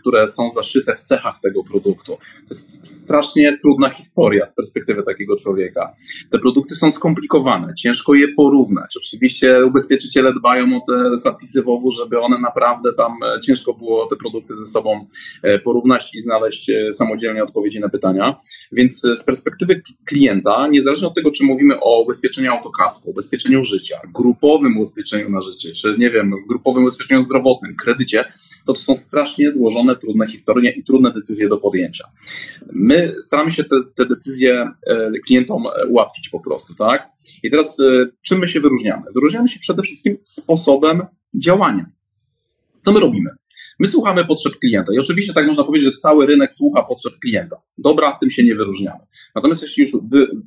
które 0.00 0.28
są 0.28 0.50
zaszyte 0.50 0.96
w 0.96 1.00
cechach 1.00 1.19
cechach 1.20 1.40
tego 1.40 1.64
produktu. 1.64 2.16
To 2.16 2.48
jest 2.50 3.02
strasznie 3.02 3.58
trudna 3.58 3.90
historia 3.90 4.46
z 4.46 4.54
perspektywy 4.54 5.02
takiego 5.02 5.36
człowieka. 5.36 5.92
Te 6.30 6.38
produkty 6.38 6.74
są 6.74 6.90
skomplikowane, 6.90 7.74
ciężko 7.74 8.14
je 8.14 8.28
porównać. 8.28 8.96
Oczywiście 8.96 9.64
ubezpieczyciele 9.66 10.34
dbają 10.34 10.76
o 10.76 10.80
te 10.88 11.18
zapisy 11.18 11.62
WOW, 11.62 11.92
żeby 11.92 12.20
one 12.20 12.38
naprawdę 12.38 12.94
tam 12.94 13.12
e, 13.22 13.40
ciężko 13.40 13.74
było 13.74 14.06
te 14.06 14.16
produkty 14.16 14.56
ze 14.56 14.66
sobą 14.66 15.06
e, 15.42 15.58
porównać 15.58 16.14
i 16.14 16.22
znaleźć 16.22 16.70
e, 16.70 16.94
samodzielnie 16.94 17.44
odpowiedzi 17.44 17.80
na 17.80 17.88
pytania. 17.88 18.40
Więc 18.72 19.00
z 19.00 19.24
perspektywy 19.24 19.82
klienta, 20.04 20.68
niezależnie 20.68 21.08
od 21.08 21.14
tego, 21.14 21.30
czy 21.30 21.44
mówimy 21.44 21.80
o 21.80 22.02
ubezpieczeniu 22.02 22.52
autokasku, 22.52 23.10
ubezpieczeniu 23.10 23.64
życia, 23.64 23.96
grupowym 24.14 24.78
ubezpieczeniu 24.78 25.30
na 25.30 25.42
życie, 25.42 25.72
czy 25.72 25.96
nie 25.98 26.10
wiem, 26.10 26.34
grupowym 26.48 26.82
ubezpieczeniu 26.82 27.22
zdrowotnym, 27.22 27.76
kredycie, 27.76 28.24
to, 28.66 28.74
są 28.74 28.96
strasznie 28.96 29.52
złożone, 29.52 29.96
trudne 29.96 30.26
historie 30.26 30.70
i 30.70 30.84
trudne 30.84 31.12
decyzje 31.12 31.48
do 31.48 31.56
podjęcia. 31.56 32.04
My 32.72 33.14
staramy 33.20 33.50
się 33.50 33.64
te, 33.64 33.76
te 33.94 34.06
decyzje 34.06 34.70
e, 34.86 35.10
klientom 35.26 35.66
e, 35.66 35.86
ułatwić 35.86 36.28
po 36.28 36.40
prostu, 36.40 36.74
tak? 36.74 37.08
I 37.42 37.50
teraz 37.50 37.80
e, 37.80 38.06
czym 38.22 38.38
my 38.38 38.48
się 38.48 38.60
wyróżniamy? 38.60 39.02
Wyróżniamy 39.14 39.48
się 39.48 39.60
przede 39.60 39.82
wszystkim 39.82 40.16
sposobem 40.24 41.02
działania. 41.34 41.86
Co 42.80 42.92
my 42.92 43.00
robimy? 43.00 43.30
My 43.78 43.88
słuchamy 43.88 44.24
potrzeb 44.24 44.52
klienta 44.58 44.94
i 44.94 44.98
oczywiście 44.98 45.32
tak 45.32 45.46
można 45.46 45.64
powiedzieć, 45.64 45.92
że 45.92 45.98
cały 45.98 46.26
rynek 46.26 46.54
słucha 46.54 46.82
potrzeb 46.82 47.12
klienta. 47.18 47.56
Dobra, 47.78 48.18
tym 48.20 48.30
się 48.30 48.44
nie 48.44 48.54
wyróżniamy. 48.54 49.00
Natomiast 49.34 49.62
jeśli 49.62 49.82
już 49.82 49.92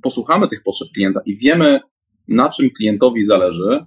posłuchamy 0.01 0.48
tych 0.48 0.63
potrzeb 0.63 0.88
klienta 0.93 1.22
i 1.25 1.38
wiemy, 1.38 1.79
na 2.27 2.50
czym 2.50 2.70
klientowi 2.70 3.25
zależy, 3.25 3.86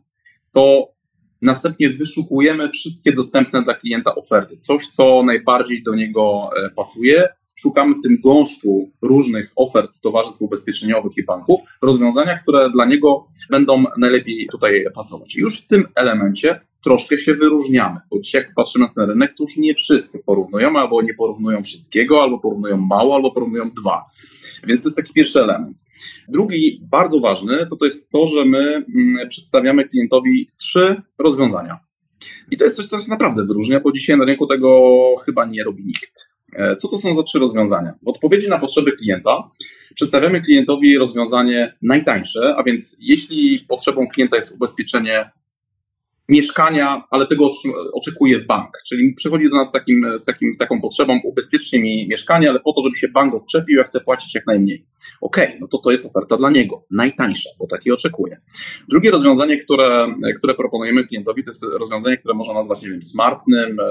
to 0.52 0.95
następnie 1.42 1.90
wyszukujemy 1.90 2.68
wszystkie 2.68 3.12
dostępne 3.12 3.62
dla 3.62 3.74
klienta 3.74 4.14
oferty. 4.14 4.58
Coś, 4.60 4.86
co 4.86 5.22
najbardziej 5.22 5.82
do 5.82 5.94
niego 5.94 6.50
e, 6.56 6.70
pasuje. 6.70 7.28
Szukamy 7.54 7.94
w 7.94 8.02
tym 8.02 8.18
gąszczu 8.24 8.90
różnych 9.02 9.52
ofert 9.56 10.00
towarzystw 10.00 10.42
ubezpieczeniowych 10.42 11.12
i 11.16 11.24
banków 11.24 11.60
rozwiązania, 11.82 12.38
które 12.38 12.70
dla 12.70 12.84
niego 12.84 13.26
będą 13.50 13.84
najlepiej 13.98 14.48
tutaj 14.52 14.84
pasować. 14.94 15.36
Już 15.36 15.60
w 15.60 15.68
tym 15.68 15.84
elemencie 15.94 16.60
troszkę 16.84 17.18
się 17.18 17.34
wyróżniamy, 17.34 18.00
bo 18.10 18.20
dzisiaj 18.20 18.42
jak 18.42 18.54
patrzymy 18.54 18.84
na 18.84 18.92
ten 18.94 19.10
rynek, 19.10 19.34
to 19.36 19.44
już 19.44 19.56
nie 19.56 19.74
wszyscy 19.74 20.22
porównują, 20.26 20.78
albo 20.78 21.02
nie 21.02 21.14
porównują 21.14 21.62
wszystkiego, 21.62 22.22
albo 22.22 22.38
porównują 22.38 22.76
mało, 22.76 23.14
albo 23.14 23.30
porównują 23.30 23.70
dwa. 23.70 24.04
Więc 24.66 24.82
to 24.82 24.88
jest 24.88 24.96
taki 24.96 25.12
pierwszy 25.12 25.40
element. 25.40 25.76
Drugi, 26.28 26.80
bardzo 26.82 27.20
ważny, 27.20 27.66
to 27.70 27.76
to 27.76 27.84
jest 27.84 28.10
to, 28.10 28.26
że 28.26 28.44
my 28.44 28.84
mm, 28.94 29.28
przedstawiamy 29.28 29.88
klientowi 29.88 30.50
trzy 30.56 31.02
rozwiązania. 31.18 31.78
I 32.50 32.56
to 32.56 32.64
jest 32.64 32.76
coś, 32.76 32.86
co 32.86 33.00
się 33.00 33.10
naprawdę 33.10 33.46
wyróżnia, 33.46 33.80
bo 33.80 33.92
dzisiaj 33.92 34.18
na 34.18 34.24
rynku 34.24 34.46
tego 34.46 34.90
chyba 35.24 35.44
nie 35.44 35.64
robi 35.64 35.84
nikt. 35.84 36.36
E, 36.52 36.76
co 36.76 36.88
to 36.88 36.98
są 36.98 37.16
za 37.16 37.22
trzy 37.22 37.38
rozwiązania? 37.38 37.94
W 38.04 38.08
odpowiedzi 38.08 38.48
na 38.48 38.58
potrzeby 38.58 38.92
klienta 38.92 39.50
przedstawiamy 39.94 40.40
klientowi 40.40 40.98
rozwiązanie 40.98 41.74
najtańsze, 41.82 42.54
a 42.56 42.62
więc 42.62 42.98
jeśli 43.00 43.60
potrzebą 43.68 44.08
klienta 44.08 44.36
jest 44.36 44.56
ubezpieczenie 44.56 45.30
mieszkania, 46.28 47.04
ale 47.10 47.26
tego 47.26 47.50
oczekuje 47.92 48.40
bank. 48.40 48.70
Czyli 48.88 49.14
przychodzi 49.14 49.50
do 49.50 49.56
nas 49.56 49.68
z, 49.68 49.72
takim, 49.72 50.06
z, 50.18 50.24
takim, 50.24 50.54
z 50.54 50.58
taką 50.58 50.80
potrzebą, 50.80 51.20
ubezpieczcie 51.24 51.82
mi 51.82 52.08
mieszkanie, 52.08 52.50
ale 52.50 52.60
po 52.60 52.72
to, 52.72 52.82
żeby 52.82 52.96
się 52.96 53.08
bank 53.08 53.34
odczepił, 53.34 53.78
ja 53.78 53.84
chcę 53.84 54.00
płacić 54.00 54.34
jak 54.34 54.46
najmniej. 54.46 54.86
Okej, 55.20 55.46
okay, 55.46 55.58
no 55.60 55.68
to 55.68 55.78
to 55.78 55.90
jest 55.90 56.06
oferta 56.06 56.36
dla 56.36 56.50
niego, 56.50 56.84
najtańsza, 56.90 57.50
bo 57.58 57.66
takiej 57.66 57.92
oczekuje. 57.92 58.40
Drugie 58.88 59.10
rozwiązanie, 59.10 59.58
które, 59.58 60.14
które 60.38 60.54
proponujemy 60.54 61.06
klientowi, 61.06 61.44
to 61.44 61.50
jest 61.50 61.62
rozwiązanie, 61.62 62.16
które 62.16 62.34
można 62.34 62.54
nazwać, 62.54 62.82
nie 62.82 62.88
wiem, 62.88 63.02
smartnym, 63.02 63.80
e, 63.80 63.84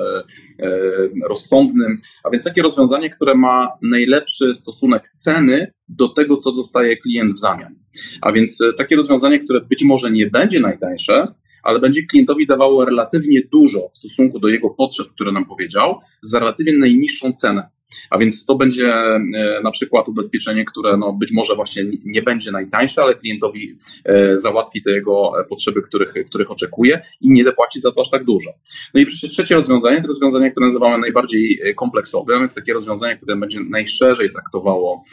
e, 0.59 1.09
rozsądnym, 1.27 1.97
a 2.23 2.29
więc 2.29 2.43
takie 2.43 2.61
rozwiązanie, 2.61 3.09
które 3.09 3.35
ma 3.35 3.69
najlepszy 3.81 4.55
stosunek 4.55 5.09
ceny 5.09 5.73
do 5.89 6.09
tego, 6.09 6.37
co 6.37 6.51
dostaje 6.51 6.97
klient 6.97 7.33
w 7.33 7.39
zamian. 7.39 7.75
A 8.21 8.31
więc 8.31 8.61
e, 8.61 8.73
takie 8.73 8.95
rozwiązanie, 8.95 9.39
które 9.39 9.61
być 9.61 9.83
może 9.83 10.11
nie 10.11 10.27
będzie 10.27 10.59
najtańsze, 10.59 11.27
ale 11.65 11.79
będzie 11.79 12.03
klientowi 12.03 12.47
dawało 12.47 12.85
relatywnie 12.85 13.41
dużo 13.51 13.89
w 13.93 13.97
stosunku 13.97 14.39
do 14.39 14.47
jego 14.47 14.69
potrzeb, 14.69 15.07
które 15.07 15.31
nam 15.31 15.45
powiedział, 15.45 15.99
za 16.23 16.39
relatywnie 16.39 16.77
najniższą 16.77 17.33
cenę. 17.33 17.69
A 18.09 18.17
więc 18.17 18.45
to 18.45 18.55
będzie 18.55 18.93
e, 18.93 19.19
na 19.63 19.71
przykład 19.71 20.07
ubezpieczenie, 20.07 20.65
które 20.65 20.97
no 20.97 21.13
być 21.13 21.31
może 21.31 21.55
właśnie 21.55 21.83
nie 22.05 22.21
będzie 22.21 22.51
najtańsze, 22.51 23.03
ale 23.03 23.15
klientowi 23.15 23.77
e, 24.05 24.37
załatwi 24.37 24.83
te 24.83 24.91
jego 24.91 25.41
e, 25.41 25.43
potrzeby, 25.43 25.81
których, 25.81 26.13
których 26.29 26.51
oczekuje 26.51 27.01
i 27.21 27.31
nie 27.31 27.43
zapłaci 27.43 27.79
za 27.79 27.91
to 27.91 28.01
aż 28.01 28.09
tak 28.09 28.23
dużo. 28.23 28.49
No 28.93 28.99
i 28.99 29.05
wreszcie 29.05 29.27
trzecie 29.27 29.55
rozwiązanie, 29.55 30.01
to 30.01 30.07
rozwiązanie, 30.07 30.51
które 30.51 30.67
nazywamy 30.67 30.97
najbardziej 30.97 31.61
kompleksowe, 31.75 32.39
więc 32.39 32.55
takie 32.55 32.73
rozwiązanie, 32.73 33.17
które 33.17 33.35
będzie 33.35 33.59
najszerzej 33.69 34.31
traktowało 34.31 35.03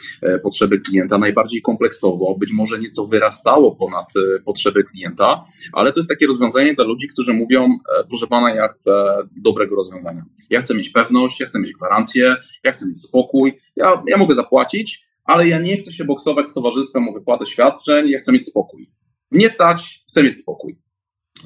potrzeby 0.43 0.79
klienta, 0.79 1.17
najbardziej 1.17 1.61
kompleksowo, 1.61 2.35
być 2.39 2.51
może 2.53 2.79
nieco 2.79 3.07
wyrastało 3.07 3.75
ponad 3.75 4.13
potrzeby 4.45 4.83
klienta, 4.83 5.43
ale 5.73 5.93
to 5.93 5.99
jest 5.99 6.09
takie 6.09 6.27
rozwiązanie 6.27 6.73
dla 6.73 6.85
ludzi, 6.85 7.07
którzy 7.07 7.33
mówią, 7.33 7.69
proszę 8.07 8.27
pana, 8.27 8.55
ja 8.55 8.67
chcę 8.67 8.93
dobrego 9.37 9.75
rozwiązania. 9.75 10.25
Ja 10.49 10.61
chcę 10.61 10.75
mieć 10.75 10.89
pewność, 10.89 11.39
ja 11.39 11.45
chcę 11.45 11.59
mieć 11.59 11.73
gwarancję, 11.73 12.35
ja 12.63 12.71
chcę 12.71 12.85
mieć 12.85 13.01
spokój, 13.01 13.59
ja, 13.75 14.03
ja 14.07 14.17
mogę 14.17 14.35
zapłacić, 14.35 15.07
ale 15.23 15.47
ja 15.47 15.59
nie 15.59 15.77
chcę 15.77 15.91
się 15.91 16.05
boksować 16.05 16.47
z 16.47 16.53
towarzystwem 16.53 17.09
o 17.09 17.13
wypłatę 17.13 17.45
świadczeń, 17.45 18.09
ja 18.09 18.19
chcę 18.19 18.31
mieć 18.31 18.47
spokój. 18.47 18.91
Nie 19.31 19.49
stać, 19.49 20.03
chcę 20.09 20.23
mieć 20.23 20.37
spokój. 20.37 20.79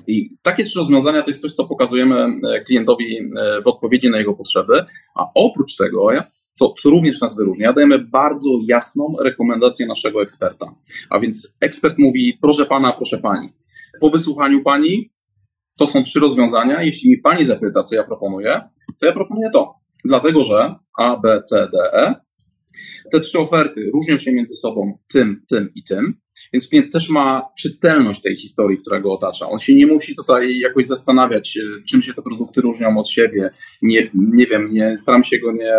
I 0.08 0.38
takie 0.42 0.64
trzy 0.64 0.80
rozwiązania 0.80 1.22
to 1.22 1.30
jest 1.30 1.42
coś, 1.42 1.54
co 1.54 1.66
pokazujemy 1.66 2.28
e, 2.50 2.62
klientowi 2.62 3.18
e, 3.18 3.62
w 3.62 3.68
odpowiedzi 3.68 4.10
na 4.10 4.18
jego 4.18 4.34
potrzeby, 4.34 4.86
a 5.16 5.26
oprócz 5.36 5.76
tego, 5.76 6.10
co, 6.54 6.74
co 6.82 6.90
również 6.90 7.22
nas 7.22 7.36
wyróżnia, 7.36 7.74
dajemy 7.74 8.00
bardzo 8.00 8.50
jasną 8.68 9.16
rekomendację 9.24 9.88
naszego 9.88 10.22
eksperta. 10.22 10.76
A 11.10 11.20
więc 11.20 11.58
ekspert 11.62 11.98
mówi, 11.98 12.38
proszę 12.42 12.66
pana, 12.66 12.94
proszę 12.94 13.18
pani, 13.18 13.54
po 14.00 14.10
wysłuchaniu 14.10 14.64
pani 14.64 15.12
to 15.80 15.88
są 15.88 16.04
trzy 16.04 16.20
rozwiązania. 16.20 16.84
Jeśli 16.84 17.10
mi 17.10 17.18
pani 17.18 17.46
zapyta, 17.46 17.84
co 17.84 17.96
ja 17.96 18.04
proponuję, 18.04 18.62
to 19.00 19.06
ja 19.06 19.14
proponuję 19.14 19.50
to. 19.54 19.76
Dlatego, 20.06 20.44
że 20.44 20.75
A, 20.98 21.18
B, 21.18 21.42
C, 21.42 21.70
D, 21.74 21.94
E, 21.94 22.16
te 23.12 23.20
trzy 23.20 23.39
oferty 23.39 23.89
różnią 23.94 24.18
się 24.18 24.32
między 24.32 24.56
sobą 24.56 24.98
tym, 25.08 25.42
tym 25.50 25.72
i 25.75 25.84
tym, 25.84 26.13
więc 26.54 26.70
klient 26.70 26.94
też 26.94 27.10
ma 27.10 27.42
czytelność 27.60 28.22
tej 28.22 28.38
historii, 28.38 28.77
która 28.77 29.00
go 29.00 29.13
otacza. 29.13 29.50
On 29.50 29.60
się 29.60 29.75
nie 29.75 29.88
musi 29.88 30.16
tutaj 30.16 30.60
jakoś 30.60 30.88
zastanawiać, 30.88 31.58
e, 31.58 31.84
czym 31.89 32.01
się 32.01 32.13
te 32.13 32.22
produkty 32.22 32.62
różnią 32.62 32.98
od 32.98 33.10
siebie. 33.10 33.50
Nie, 33.82 34.10
nie 34.13 34.46
wiem, 34.46 34.74
nie, 34.74 34.98
staram 34.98 35.24
się 35.24 35.38
go 35.39 35.51
nie, 35.51 35.74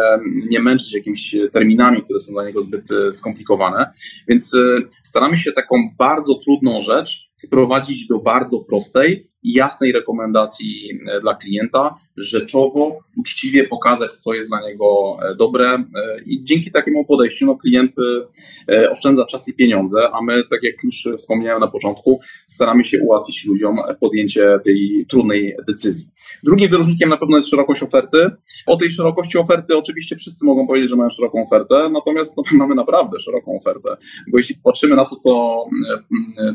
nie 0.48 0.60
męczyć 0.60 0.94
jakimiś 0.94 1.36
terminami, 1.52 2.02
które 2.02 2.20
są 2.20 2.32
dla 2.32 2.44
niego 2.46 2.62
zbyt 2.62 2.90
e, 2.90 3.12
skomplikowane. 3.12 3.90
Więc 4.28 4.54
e, 4.54 4.80
staramy 5.04 5.36
się 5.36 5.52
taką 5.52 5.76
bardzo 5.98 6.34
trudną 6.34 6.80
rzecz 6.80 7.30
sprowadzić 7.36 8.06
do 8.06 8.18
bardzo 8.18 8.58
prostej 8.60 9.30
i 9.42 9.52
jasnej 9.52 9.92
rekomendacji 9.92 11.00
dla 11.22 11.34
klienta, 11.34 11.94
rzeczowo, 12.18 12.98
uczciwie 13.16 13.68
pokazać, 13.68 14.10
co 14.10 14.34
jest 14.34 14.50
dla 14.50 14.60
niego 14.60 15.18
e, 15.22 15.34
dobre 15.34 15.66
e, 15.74 15.84
i 16.26 16.44
dzięki 16.44 16.70
takiemu 16.70 17.04
podejściu 17.04 17.46
no, 17.46 17.56
klient 17.56 17.92
e, 18.68 18.90
oszczędza 18.90 19.26
czas 19.26 19.48
i 19.48 19.56
pieniądze, 19.56 20.10
a 20.12 20.22
my, 20.22 20.42
tak 20.50 20.62
jak 20.62 20.74
już 20.84 21.08
wspomniałem 21.18 21.60
na 21.60 21.68
początku, 21.68 22.20
staramy 22.46 22.84
się 22.84 22.98
ułatwić 23.02 23.46
ludziom 23.46 23.76
podjęcie 24.00 24.60
tej 24.64 25.06
trudnej 25.08 25.56
decyzji. 25.66 26.06
Drugim 26.42 26.68
wyróżnikiem 26.68 27.08
na 27.08 27.16
pewno 27.16 27.36
jest 27.36 27.48
szerokość 27.48 27.82
oferty. 27.82 28.30
O 28.66 28.76
tej 28.76 28.90
szerokości 28.90 29.38
oferty 29.38 29.76
oczywiście 29.76 30.16
wszyscy 30.16 30.44
mogą 30.44 30.66
powiedzieć, 30.66 30.90
że 30.90 30.96
mają 30.96 31.10
szeroką 31.10 31.42
ofertę, 31.42 31.90
natomiast 31.92 32.36
no, 32.36 32.42
mamy 32.52 32.74
naprawdę 32.74 33.20
szeroką 33.20 33.56
ofertę, 33.56 33.96
bo 34.32 34.38
jeśli 34.38 34.54
patrzymy 34.64 34.96
na 34.96 35.04
to, 35.04 35.16
co 35.16 35.64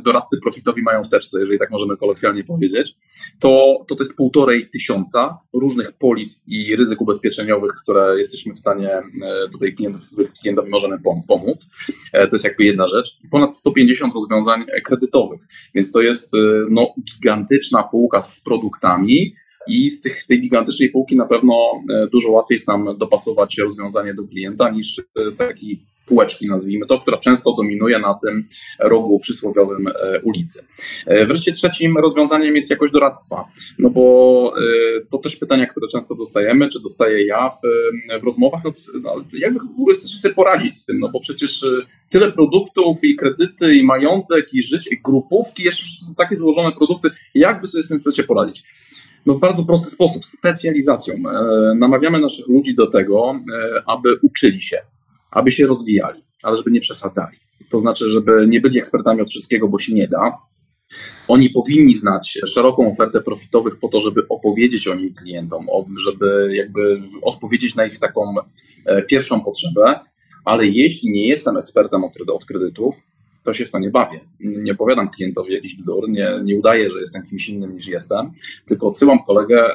doradcy 0.04 0.38
profitowi 0.42 0.82
mają 0.82 1.04
w 1.04 1.10
teczce, 1.10 1.40
jeżeli 1.40 1.60
tak 1.60 1.72
możemy 1.72 1.98
kolokwialnie 1.98 2.44
powiedzieć, 2.44 2.96
to 3.40 3.74
to, 3.88 3.96
to 3.96 4.04
jest 4.04 4.18
półtorej 4.18 4.70
tysiąca 4.70 5.38
różnych 5.54 5.92
polis 5.92 6.46
i 6.48 6.76
ryzyk 6.76 7.02
ubezpieczeniowych, 7.02 7.72
które 7.84 8.20
jesteśmy 8.20 8.54
w 8.54 8.60
stanie 8.60 8.90
e, 8.92 9.04
tutaj 9.52 9.74
klientów, 9.74 10.02
klientowi 10.42 10.70
możemy 10.70 11.00
pomóc. 11.28 11.72
E, 12.14 12.28
to 12.28 12.36
jest 12.36 12.46
jakby 12.46 12.64
jedna 12.64 12.88
rzecz. 12.88 13.20
Ponad 13.32 13.56
150 13.56 14.14
rozwiązań 14.14 14.66
kredytowych, 14.84 15.42
więc 15.76 15.92
to 15.92 16.02
jest 16.02 16.34
e, 16.34 16.38
no, 16.70 16.94
gigantyczna 17.14 17.84
półka 17.84 18.22
z 18.22 18.42
produktami, 18.42 19.36
i 19.68 19.90
z 19.90 20.02
tych, 20.02 20.26
tej 20.26 20.42
gigantycznej 20.42 20.90
półki 20.90 21.16
na 21.16 21.26
pewno 21.26 21.54
dużo 22.12 22.32
łatwiej 22.32 22.56
jest 22.56 22.68
nam 22.68 22.98
dopasować 22.98 23.58
rozwiązanie 23.58 24.14
do 24.14 24.24
klienta 24.24 24.70
niż 24.70 25.02
z 25.32 25.38
takiej 25.38 25.86
półeczki, 26.06 26.48
nazwijmy 26.48 26.86
to, 26.86 27.00
która 27.00 27.18
często 27.18 27.56
dominuje 27.56 28.00
na 28.00 28.14
tym 28.14 28.48
rogu 28.80 29.20
przysłowiowym 29.20 29.88
e, 29.88 30.22
ulicy. 30.22 30.68
E, 31.06 31.26
wreszcie 31.26 31.54
trzecim 31.54 31.98
rozwiązaniem 31.98 32.56
jest 32.56 32.70
jakość 32.70 32.94
doradztwa, 32.94 33.46
no 33.80 33.90
bo 33.90 34.54
e, 34.58 34.62
to 35.10 35.18
też 35.18 35.36
pytania, 35.36 35.66
które 35.66 35.88
często 35.88 36.16
dostajemy, 36.16 36.70
czy 36.70 36.82
dostaję 36.82 37.26
ja 37.26 37.50
w, 37.50 37.62
w 38.22 38.24
rozmowach, 38.24 38.62
no, 38.64 38.72
no 39.02 39.16
jak 39.40 39.54
w 39.54 39.80
ogóle 39.80 39.96
chcecie 39.96 40.18
sobie 40.18 40.34
poradzić 40.34 40.78
z 40.78 40.86
tym, 40.86 41.00
no 41.00 41.10
bo 41.10 41.20
przecież 41.20 41.66
tyle 42.10 42.32
produktów 42.32 43.04
i 43.04 43.16
kredyty, 43.16 43.76
i 43.76 43.84
majątek, 43.84 44.54
i 44.54 44.64
życie, 44.64 44.96
i 44.96 45.02
grupówki, 45.02 45.64
jeszcze 45.64 46.06
są 46.06 46.16
takie 46.16 46.38
złożone 46.38 46.72
produkty, 46.72 47.10
jak 47.34 47.62
wy 47.62 47.68
sobie 47.68 47.84
z 47.84 47.88
tym 47.88 48.00
chcecie 48.00 48.24
poradzić? 48.24 48.64
No 49.26 49.34
w 49.34 49.40
bardzo 49.40 49.64
prosty 49.64 49.90
sposób, 49.90 50.26
specjalizacją. 50.26 51.16
Namawiamy 51.76 52.20
naszych 52.20 52.48
ludzi 52.48 52.76
do 52.76 52.88
tego, 52.88 53.40
aby 53.88 54.10
uczyli 54.22 54.62
się, 54.62 54.78
aby 55.34 55.52
się 55.52 55.68
rozwijali, 55.68 56.22
ale 56.44 56.58
żeby 56.58 56.72
nie 56.72 56.80
przesadzali. 56.80 57.38
To 57.70 57.82
znaczy, 57.82 58.10
żeby 58.10 58.48
nie 58.48 58.62
byli 58.62 58.80
ekspertami 58.80 59.22
od 59.22 59.30
wszystkiego, 59.30 59.68
bo 59.68 59.80
się 59.80 59.94
nie 59.94 60.08
da. 60.08 60.38
Oni 61.28 61.50
powinni 61.50 61.96
znać 61.96 62.40
szeroką 62.48 62.92
ofertę 62.92 63.22
profitowych 63.22 63.80
po 63.80 63.88
to, 63.88 64.00
żeby 64.00 64.28
opowiedzieć 64.30 64.88
o 64.88 64.96
niej 64.96 65.14
klientom, 65.14 65.68
żeby 66.06 66.50
jakby 66.56 67.02
odpowiedzieć 67.22 67.76
na 67.76 67.86
ich 67.86 68.00
taką 68.00 68.36
e, 68.86 69.02
pierwszą 69.02 69.42
potrzebę, 69.42 70.00
ale 70.46 70.68
jeśli 70.68 71.12
nie 71.12 71.28
jestem 71.28 71.58
ekspertem 71.58 72.04
od 72.28 72.46
kredytów, 72.46 72.96
to 73.44 73.54
się 73.54 73.66
w 73.66 73.72
to 73.72 73.80
nie 73.80 73.90
bawię. 73.90 74.20
Nie 74.40 74.72
opowiadam 74.72 75.10
klientowi 75.10 75.54
jakiś 75.54 75.76
bzdur, 75.76 76.10
nie, 76.10 76.30
nie 76.44 76.60
udaję, 76.60 76.92
że 76.92 77.00
jestem 77.00 77.28
kimś 77.28 77.50
innym 77.50 77.76
niż 77.76 77.88
jestem, 77.88 78.32
tylko 78.68 78.88
odsyłam 78.88 79.24
kolegę, 79.24 79.70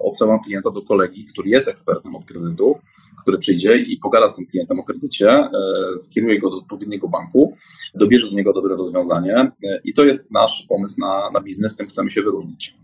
odsyłam 0.00 0.38
klienta 0.44 0.70
do 0.70 0.82
kolegi, 0.82 1.26
który 1.26 1.48
jest 1.48 1.68
ekspertem 1.68 2.16
od 2.16 2.24
kredytów, 2.24 2.78
który 3.22 3.38
przyjdzie 3.38 3.76
i 3.76 3.96
pogada 3.96 4.28
z 4.28 4.36
tym 4.36 4.46
klientem 4.46 4.80
o 4.80 4.84
kredycie, 4.84 5.30
e, 5.30 5.50
skieruje 5.98 6.40
go 6.40 6.50
do 6.50 6.56
odpowiedniego 6.56 7.08
banku, 7.08 7.56
dobierze 7.94 8.30
do 8.30 8.36
niego 8.36 8.52
dobre 8.52 8.76
rozwiązanie 8.76 9.36
e, 9.36 9.52
i 9.84 9.94
to 9.94 10.04
jest 10.04 10.30
nasz 10.30 10.66
pomysł 10.68 11.00
na, 11.00 11.30
na 11.30 11.40
biznes, 11.40 11.76
tym 11.76 11.88
chcemy 11.88 12.10
się 12.10 12.22
wyróżnić. 12.22 12.76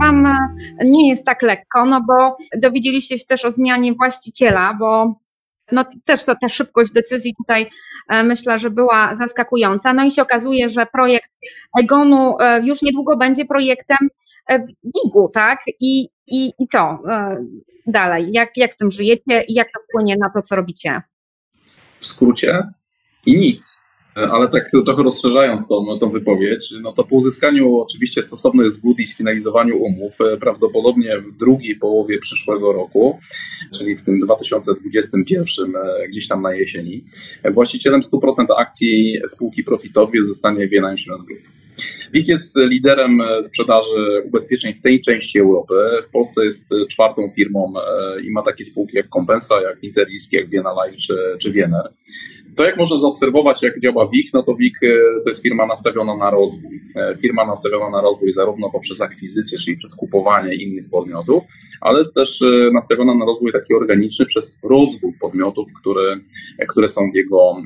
Wam 0.00 0.26
e, 0.26 0.36
nie 0.84 1.08
jest 1.08 1.24
tak 1.24 1.42
lekko, 1.42 1.86
no 1.86 2.04
bo 2.08 2.36
dowiedzieliście 2.60 3.18
się 3.18 3.26
też 3.26 3.44
o 3.44 3.52
zmianie 3.52 3.94
właściciela, 3.94 4.76
bo 4.80 5.20
no 5.72 5.84
też 6.04 6.24
to 6.24 6.36
ta 6.40 6.48
szybkość 6.48 6.92
decyzji 6.92 7.34
tutaj 7.34 7.70
myślę, 8.08 8.58
że 8.58 8.70
była 8.70 9.14
zaskakująca. 9.14 9.92
No 9.92 10.04
i 10.04 10.10
się 10.10 10.22
okazuje, 10.22 10.70
że 10.70 10.86
projekt 10.92 11.38
Egonu 11.80 12.36
już 12.62 12.82
niedługo 12.82 13.16
będzie 13.16 13.44
projektem 13.44 13.98
WIG-u, 14.84 15.28
tak? 15.28 15.60
I, 15.80 16.08
i, 16.26 16.52
i 16.58 16.68
co 16.68 16.98
dalej? 17.86 18.28
Jak, 18.32 18.56
jak 18.56 18.74
z 18.74 18.76
tym 18.76 18.90
żyjecie 18.90 19.42
i 19.48 19.54
jak 19.54 19.68
to 19.74 19.80
wpłynie 19.88 20.16
na 20.16 20.30
to, 20.30 20.42
co 20.42 20.56
robicie? 20.56 21.02
W 22.00 22.06
skrócie 22.06 22.62
i 23.26 23.36
nic. 23.36 23.85
Ale 24.16 24.48
tak 24.48 24.70
trochę 24.84 25.02
rozszerzając 25.02 25.68
tą, 25.68 25.98
tą 26.00 26.10
wypowiedź, 26.10 26.74
no 26.82 26.92
to 26.92 27.04
po 27.04 27.16
uzyskaniu 27.16 27.76
oczywiście 27.76 28.22
stosownych 28.22 28.72
zgód 28.72 28.98
i 28.98 29.06
sfinalizowaniu 29.06 29.78
umów, 29.78 30.20
e, 30.20 30.36
prawdopodobnie 30.36 31.20
w 31.20 31.32
drugiej 31.32 31.76
połowie 31.76 32.18
przyszłego 32.18 32.72
roku, 32.72 33.18
czyli 33.78 33.96
w 33.96 34.04
tym 34.04 34.20
2021, 34.20 35.76
e, 35.76 36.08
gdzieś 36.08 36.28
tam 36.28 36.42
na 36.42 36.54
jesieni, 36.54 37.04
właścicielem 37.52 38.02
100% 38.02 38.46
akcji 38.58 39.20
spółki 39.28 39.64
profitowej 39.64 40.26
zostanie 40.26 40.68
Vienna 40.68 40.92
Insurance 40.92 41.26
Group. 41.26 41.65
WIG 42.12 42.28
jest 42.28 42.56
liderem 42.56 43.20
e, 43.20 43.42
sprzedaży 43.42 44.22
ubezpieczeń 44.24 44.74
w 44.74 44.82
tej 44.82 45.00
części 45.00 45.38
Europy. 45.38 45.74
W 46.08 46.10
Polsce 46.10 46.44
jest 46.44 46.68
czwartą 46.90 47.30
firmą 47.36 47.72
i 48.24 48.30
ma 48.30 48.42
takie 48.42 48.64
spółki 48.64 48.96
jak 48.96 49.08
Compensa, 49.08 49.62
jak 49.62 49.84
Interrisk, 49.84 50.32
jak 50.32 50.48
Vienna 50.48 50.74
Life 50.84 50.98
czy, 50.98 51.14
czy 51.40 51.52
Wiener. 51.52 51.92
To 52.56 52.64
jak 52.64 52.76
można 52.76 52.98
zaobserwować, 52.98 53.62
jak 53.62 53.80
działa 53.80 54.08
WIG, 54.08 54.30
no 54.34 54.42
to 54.42 54.54
WIG 54.54 54.74
e, 54.82 54.88
to 55.24 55.30
jest 55.30 55.42
firma 55.42 55.66
nastawiona 55.66 56.16
na 56.16 56.30
rozwój. 56.30 56.80
E, 56.96 57.16
firma 57.20 57.46
nastawiona 57.46 57.90
na 57.90 58.00
rozwój 58.00 58.32
zarówno 58.32 58.70
poprzez 58.70 59.00
akwizycję, 59.00 59.58
czyli 59.58 59.76
przez 59.76 59.94
kupowanie 59.94 60.54
innych 60.54 60.90
podmiotów, 60.90 61.44
ale 61.80 62.04
też 62.04 62.42
e, 62.42 62.70
nastawiona 62.72 63.14
na 63.14 63.24
rozwój 63.24 63.52
taki 63.52 63.74
organiczny 63.74 64.26
przez 64.26 64.58
rozwój 64.62 65.12
podmiotów, 65.20 65.68
które, 65.80 66.16
które 66.68 66.88
są 66.88 67.10
w 67.12 67.16
jego 67.16 67.56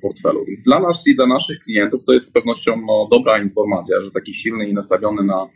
portfelu. 0.00 0.44
Więc 0.44 0.62
dla 0.62 0.80
nas 0.80 1.06
i 1.06 1.16
dla 1.16 1.26
naszych 1.26 1.58
klientów 1.58 2.04
to 2.04 2.12
jest 2.12 2.28
z 2.28 2.32
pewnością 2.32 2.82
no, 2.86 3.08
dobra 3.10 3.42
informacja, 3.42 3.55
że 4.04 4.10
taki 4.10 4.34
silny 4.34 4.68
i 4.68 4.74
nastawiony 4.74 5.22
na, 5.24 5.48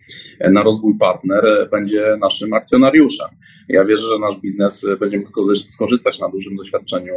na 0.50 0.62
rozwój 0.62 0.98
partner 0.98 1.68
będzie 1.70 2.16
naszym 2.20 2.52
akcjonariuszem. 2.52 3.28
Ja 3.68 3.84
wierzę, 3.84 4.06
że 4.08 4.18
nasz 4.18 4.40
biznes 4.40 4.86
będzie 5.00 5.18
mógł 5.18 5.54
skorzystać 5.54 6.18
na 6.18 6.28
dużym 6.28 6.56
doświadczeniu 6.56 7.12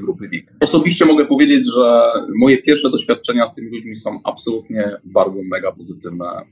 grupy 0.00 0.28
WIG. 0.28 0.50
Osobiście 0.60 1.04
mogę 1.04 1.26
powiedzieć, 1.26 1.74
że 1.74 2.12
moje 2.40 2.62
pierwsze 2.62 2.90
doświadczenia 2.90 3.46
z 3.46 3.54
tymi 3.54 3.70
ludźmi 3.70 3.96
są 3.96 4.20
absolutnie 4.24 4.96
bardzo 5.04 5.40
mega 5.50 5.72
pozytywne. 5.72 6.26
E, 6.26 6.44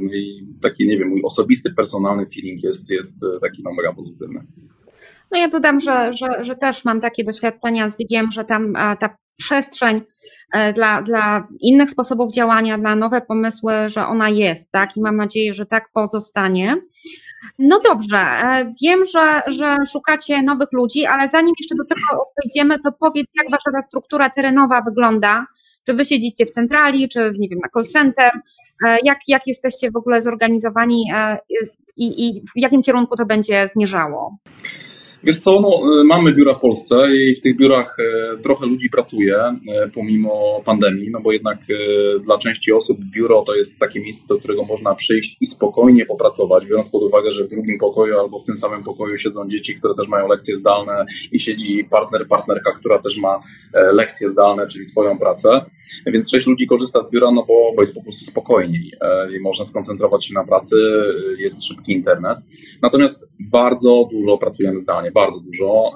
no 0.00 0.14
i 0.14 0.46
taki, 0.62 0.88
nie 0.88 0.98
wiem, 0.98 1.08
mój 1.08 1.22
osobisty, 1.24 1.70
personalny 1.70 2.26
feeling 2.34 2.62
jest, 2.62 2.90
jest 2.90 3.24
e, 3.24 3.40
taki 3.40 3.62
no 3.62 3.70
mega 3.74 3.92
pozytywny. 3.92 4.46
No 5.30 5.38
ja 5.38 5.48
dodam, 5.48 5.80
że, 5.80 6.12
że, 6.12 6.44
że 6.44 6.56
też 6.56 6.84
mam 6.84 7.00
takie 7.00 7.24
doświadczenia 7.24 7.90
z 7.90 7.98
Wigiem, 7.98 8.32
że 8.32 8.44
tam 8.44 8.72
ta 9.00 9.16
przestrzeń 9.40 10.02
e, 10.52 10.72
dla, 10.72 11.02
dla 11.02 11.48
innych 11.60 11.90
sposobów 11.90 12.34
działania, 12.34 12.78
dla 12.78 12.96
nowe 12.96 13.20
pomysły, 13.20 13.72
że 13.86 14.06
ona 14.06 14.28
jest, 14.28 14.72
tak? 14.72 14.96
I 14.96 15.00
mam 15.00 15.16
nadzieję, 15.16 15.54
że 15.54 15.66
tak 15.66 15.88
pozostanie. 15.92 16.76
No 17.58 17.80
dobrze, 17.80 18.18
e, 18.18 18.72
wiem, 18.82 19.04
że, 19.06 19.42
że 19.46 19.76
szukacie 19.92 20.42
nowych 20.42 20.68
ludzi, 20.72 21.06
ale 21.06 21.28
zanim 21.28 21.54
jeszcze 21.60 21.74
do 21.74 21.84
tego 21.84 22.24
przejdziemy, 22.38 22.78
to 22.80 22.92
powiedz, 22.92 23.32
jak 23.36 23.50
wasza 23.50 23.72
ta 23.72 23.82
struktura 23.82 24.30
terenowa 24.30 24.82
wygląda? 24.82 25.46
Czy 25.86 25.94
wy 25.94 26.04
siedzicie 26.04 26.46
w 26.46 26.50
centrali, 26.50 27.08
czy 27.08 27.32
nie 27.38 27.48
wiem, 27.48 27.58
na 27.58 27.68
call 27.74 27.84
center? 27.84 28.32
E, 28.86 28.98
jak, 29.04 29.18
jak 29.28 29.46
jesteście 29.46 29.90
w 29.90 29.96
ogóle 29.96 30.22
zorganizowani 30.22 31.04
i, 31.96 32.26
i 32.26 32.40
w 32.40 32.52
jakim 32.56 32.82
kierunku 32.82 33.16
to 33.16 33.26
będzie 33.26 33.68
zmierzało? 33.68 34.36
Wiesz 35.24 35.38
co, 35.38 35.60
no, 35.60 36.00
y, 36.00 36.04
mamy 36.04 36.32
biura 36.32 36.54
w 36.54 36.60
Polsce 36.60 37.16
i 37.16 37.34
w 37.34 37.40
tych 37.40 37.56
biurach 37.56 37.96
y, 37.98 38.42
trochę 38.42 38.66
ludzi 38.66 38.90
pracuje 38.90 39.36
y, 39.86 39.90
pomimo 39.90 40.62
pandemii, 40.64 41.10
no 41.10 41.20
bo 41.20 41.32
jednak 41.32 41.58
dla 42.22 42.38
części 42.38 42.72
osób 42.72 42.98
biuro 43.14 43.42
to 43.46 43.54
jest 43.54 43.78
takie 43.78 44.00
miejsce, 44.00 44.26
do 44.28 44.38
którego 44.38 44.64
można 44.64 44.94
przyjść 44.94 45.36
i 45.40 45.46
spokojnie 45.46 46.06
popracować, 46.06 46.66
biorąc 46.66 46.90
pod 46.90 47.02
uwagę, 47.02 47.32
że 47.32 47.44
w 47.44 47.48
drugim 47.48 47.78
pokoju 47.78 48.18
albo 48.18 48.38
w 48.38 48.44
tym 48.44 48.58
samym 48.58 48.84
pokoju 48.84 49.18
siedzą 49.18 49.48
dzieci, 49.48 49.74
które 49.74 49.94
też 49.94 50.08
mają 50.08 50.28
lekcje 50.28 50.56
zdalne 50.56 51.04
i 51.32 51.40
siedzi 51.40 51.84
partner, 51.90 52.28
partnerka, 52.28 52.72
która 52.72 52.98
też 52.98 53.18
ma 53.18 53.40
e, 53.74 53.92
lekcje 53.92 54.28
zdalne, 54.28 54.66
czyli 54.66 54.86
swoją 54.86 55.18
pracę. 55.18 55.64
Więc 56.06 56.30
część 56.30 56.46
ludzi 56.46 56.66
korzysta 56.66 57.02
z 57.02 57.10
biura, 57.10 57.30
no 57.30 57.44
bo, 57.48 57.72
bo 57.76 57.82
jest 57.82 57.94
po 57.94 58.02
prostu 58.02 58.24
spokojniej 58.24 58.92
e, 59.00 59.36
i 59.36 59.40
można 59.40 59.64
skoncentrować 59.64 60.26
się 60.26 60.34
na 60.34 60.44
pracy, 60.44 60.76
jest 61.38 61.64
szybki 61.64 61.92
internet. 61.92 62.38
Natomiast 62.82 63.30
bardzo 63.40 64.08
dużo 64.12 64.38
pracujemy 64.38 64.80
zdalnie 64.80 65.09
bardzo 65.12 65.40
dużo. 65.40 65.90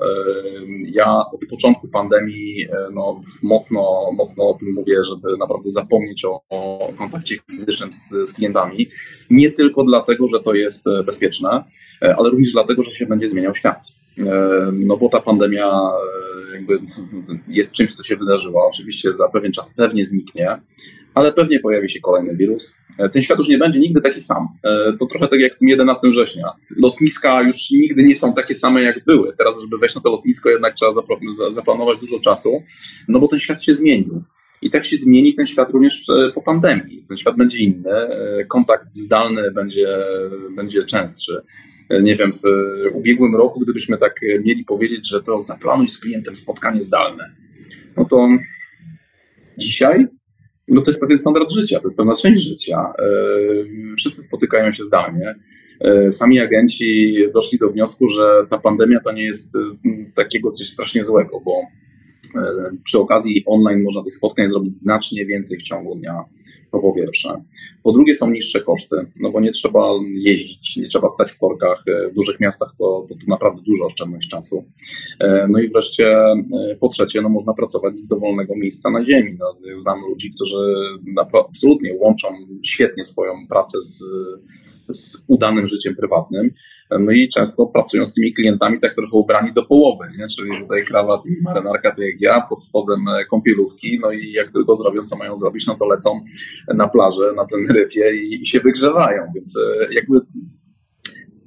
Ja 0.86 1.16
od 1.32 1.40
początku 1.50 1.88
pandemii 1.88 2.64
e, 2.64 2.68
no, 2.92 3.20
mocno, 3.42 4.10
mocno 4.16 4.48
o 4.48 4.54
tym 4.54 4.72
mówię, 4.72 5.04
żeby 5.04 5.36
naprawdę 5.38 5.70
zapomnieć 5.70 6.24
o, 6.24 6.40
o 6.50 6.92
kontakcie 6.98 7.36
fizycznym 7.50 7.92
z, 7.92 8.30
z 8.30 8.32
klientami. 8.32 8.88
Nie 9.30 9.50
tylko 9.50 9.84
dlatego, 9.84 10.26
że 10.26 10.40
to 10.40 10.54
jest 10.54 10.86
e, 10.86 11.02
bezpieczne, 11.02 11.64
e, 12.02 12.16
ale 12.16 12.30
również 12.30 12.52
dlatego, 12.52 12.82
że 12.82 12.90
się 12.90 13.06
będzie 13.06 13.28
zmieniał 13.28 13.54
świat. 13.54 13.86
No 14.72 14.96
bo 14.96 15.08
ta 15.08 15.20
pandemia 15.20 15.70
jest 17.48 17.72
czymś, 17.72 17.94
co 17.94 18.02
się 18.02 18.16
wydarzyło. 18.16 18.68
Oczywiście 18.68 19.14
za 19.14 19.28
pewien 19.28 19.52
czas 19.52 19.74
pewnie 19.74 20.06
zniknie, 20.06 20.60
ale 21.14 21.32
pewnie 21.32 21.60
pojawi 21.60 21.90
się 21.90 22.00
kolejny 22.00 22.36
wirus. 22.36 22.78
E, 22.98 23.08
ten 23.08 23.22
świat 23.22 23.38
już 23.38 23.48
nie 23.48 23.58
będzie 23.58 23.80
nigdy 23.80 24.00
taki 24.00 24.20
sam. 24.20 24.48
E, 24.64 24.92
to 24.98 25.06
trochę 25.06 25.28
tak 25.28 25.40
jak 25.40 25.54
z 25.54 25.58
tym 25.58 25.68
11 25.68 26.08
września. 26.10 26.52
Lotniska 26.76 27.42
już 27.42 27.70
nigdy 27.70 28.04
nie 28.04 28.16
są 28.16 28.34
takie 28.34 28.54
same, 28.54 28.82
jak 28.82 29.04
były. 29.04 29.36
Teraz, 29.36 29.60
żeby 29.60 29.78
wejść 29.78 29.94
na 29.94 30.00
to 30.00 30.10
lotnisko, 30.10 30.50
jednak 30.50 30.74
trzeba 30.74 30.92
zaplanować 31.52 31.98
dużo 31.98 32.20
czasu, 32.20 32.62
no 33.08 33.20
bo 33.20 33.28
ten 33.28 33.38
świat 33.38 33.62
się 33.62 33.74
zmienił. 33.74 34.22
I 34.62 34.70
tak 34.70 34.84
się 34.84 34.96
zmieni 34.96 35.34
ten 35.34 35.46
świat 35.46 35.70
również 35.70 36.08
e, 36.08 36.32
po 36.32 36.42
pandemii. 36.42 37.04
Ten 37.08 37.16
świat 37.16 37.36
będzie 37.36 37.58
inny, 37.58 37.90
kontakt 38.48 38.94
zdalny 38.94 39.50
będzie, 39.50 39.98
będzie 40.56 40.84
częstszy. 40.84 41.42
Nie 42.02 42.16
wiem, 42.16 42.32
w 42.32 42.42
ubiegłym 42.92 43.36
roku, 43.36 43.60
gdybyśmy 43.60 43.98
tak 43.98 44.14
mieli 44.44 44.64
powiedzieć, 44.64 45.08
że 45.08 45.22
to 45.22 45.40
zaplanuj 45.40 45.88
z 45.88 46.00
klientem 46.00 46.36
spotkanie 46.36 46.82
zdalne, 46.82 47.34
no 47.96 48.04
to 48.04 48.28
dzisiaj 49.58 50.06
no 50.68 50.82
to 50.82 50.90
jest 50.90 51.00
pewien 51.00 51.18
standard 51.18 51.50
życia, 51.50 51.80
to 51.80 51.88
jest 51.88 51.96
pewna 51.96 52.16
część 52.16 52.42
życia. 52.42 52.92
E, 52.98 53.04
wszyscy 53.96 54.22
spotykają 54.22 54.72
się 54.72 54.84
zdalnie. 54.84 55.34
E, 55.80 56.12
sami 56.12 56.40
agenci 56.40 57.16
doszli 57.34 57.58
do 57.58 57.70
wniosku, 57.70 58.08
że 58.08 58.46
ta 58.50 58.58
pandemia 58.58 59.00
to 59.00 59.12
nie 59.12 59.24
jest 59.24 59.52
takiego 60.14 60.52
coś 60.52 60.68
strasznie 60.68 61.04
złego, 61.04 61.40
bo 61.40 61.52
e, 61.52 61.66
przy 62.84 62.98
okazji 62.98 63.42
online 63.46 63.82
można 63.82 64.02
tych 64.02 64.14
spotkań 64.14 64.48
zrobić 64.48 64.78
znacznie 64.78 65.26
więcej 65.26 65.58
w 65.58 65.62
ciągu 65.62 65.94
dnia. 65.96 66.24
To 66.74 66.80
po 66.80 66.92
pierwsze. 66.92 67.42
Po 67.82 67.92
drugie 67.92 68.14
są 68.14 68.30
niższe 68.30 68.60
koszty, 68.60 68.96
no 69.20 69.30
bo 69.30 69.40
nie 69.40 69.52
trzeba 69.52 69.90
jeździć, 70.14 70.76
nie 70.76 70.88
trzeba 70.88 71.10
stać 71.10 71.32
w 71.32 71.38
korkach. 71.38 71.84
W 72.12 72.14
dużych 72.14 72.40
miastach 72.40 72.74
to, 72.78 73.06
to, 73.08 73.14
to 73.14 73.20
naprawdę 73.28 73.62
duża 73.62 73.84
oszczędność 73.84 74.28
czasu. 74.28 74.64
E, 75.20 75.46
no 75.50 75.58
i 75.58 75.68
wreszcie 75.68 76.16
e, 76.16 76.76
po 76.80 76.88
trzecie, 76.88 77.22
no 77.22 77.28
można 77.28 77.54
pracować 77.54 77.96
z 77.96 78.08
dowolnego 78.08 78.56
miejsca 78.56 78.90
na 78.90 79.04
ziemi. 79.04 79.36
No, 79.38 79.56
znam 79.78 80.00
ludzi, 80.00 80.32
którzy 80.34 80.56
absolutnie 81.48 81.94
łączą 81.94 82.28
świetnie 82.62 83.04
swoją 83.04 83.32
pracę 83.48 83.82
z, 83.82 84.04
z 84.88 85.24
udanym 85.28 85.66
życiem 85.66 85.96
prywatnym. 85.96 86.50
No 86.90 87.12
i 87.12 87.28
często 87.28 87.66
pracują 87.66 88.06
z 88.06 88.14
tymi 88.14 88.34
klientami 88.34 88.80
tak 88.80 88.94
trochę 88.94 89.16
ubrani 89.16 89.52
do 89.52 89.64
połowy, 89.64 90.04
nie? 90.18 90.26
czyli 90.26 90.50
tutaj 90.60 90.84
krawat 90.84 91.26
i 91.26 91.42
marynarka, 91.42 91.90
tak 91.90 91.98
jak 91.98 92.20
ja, 92.20 92.40
pod 92.48 92.62
spodem 92.62 93.08
e, 93.08 93.24
kąpielówki, 93.24 93.98
no 94.02 94.12
i 94.12 94.32
jak 94.32 94.52
tylko 94.52 94.76
zrobią, 94.76 95.04
co 95.04 95.16
mają 95.16 95.38
zrobić, 95.38 95.66
no 95.66 95.74
to 95.74 95.86
lecą 95.86 96.20
na 96.74 96.88
plażę, 96.88 97.32
na 97.36 97.44
Teneryfie 97.46 98.16
i, 98.16 98.42
i 98.42 98.46
się 98.46 98.60
wygrzewają, 98.60 99.22
więc 99.34 99.58
e, 99.58 99.94
jakby 99.94 100.20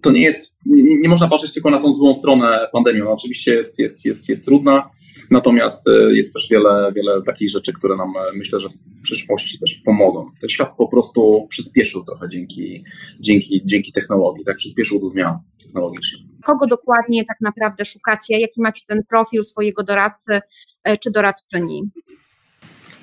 to 0.02 0.12
nie 0.12 0.22
jest, 0.22 0.58
nie, 0.66 1.00
nie, 1.00 1.10
można 1.10 1.28
patrzeć 1.28 1.54
tylko 1.54 1.70
na 1.70 1.82
tą 1.82 1.94
złą 1.94 2.14
stronę 2.14 2.68
pandemii. 2.74 3.02
Ona 3.02 3.12
oczywiście 3.12 3.56
jest, 3.56 3.80
jest, 3.80 4.06
jest, 4.06 4.30
jest 4.30 4.46
trudna, 4.46 4.90
natomiast 5.32 5.88
e, 5.88 6.14
jest 6.14 6.34
też 6.34 6.48
wiele, 6.52 6.92
wiele 6.96 7.22
takich 7.22 7.50
rzeczy, 7.50 7.74
które 7.74 7.96
nam 7.96 8.14
myślę, 8.36 8.60
że 8.60 8.70
w 8.70 9.02
przyszłości 9.02 9.60
też 9.60 9.82
pomogą. 9.86 10.30
Ten 10.42 10.50
świat 10.50 10.76
po 10.78 10.88
prostu 10.88 11.48
przyspieszył 11.50 12.06
trochę 12.06 12.30
dzięki, 12.30 12.84
dzięki, 13.20 13.62
dzięki 13.66 13.92
technologii, 13.92 14.46
tak 14.46 14.56
przyspieszył 14.56 15.00
do 15.00 15.10
zmian 15.10 15.38
technologicznych. 15.64 16.28
Kogo 16.44 16.68
dokładnie 16.68 17.26
tak 17.26 17.38
naprawdę 17.42 17.86
szukacie? 17.86 18.40
Jaki 18.40 18.62
macie 18.62 18.82
ten 18.88 19.04
profil 19.10 19.44
swojego 19.44 19.84
doradcy 19.84 20.42
e, 20.84 20.98
czy 20.98 21.12
doradczyni? 21.12 21.84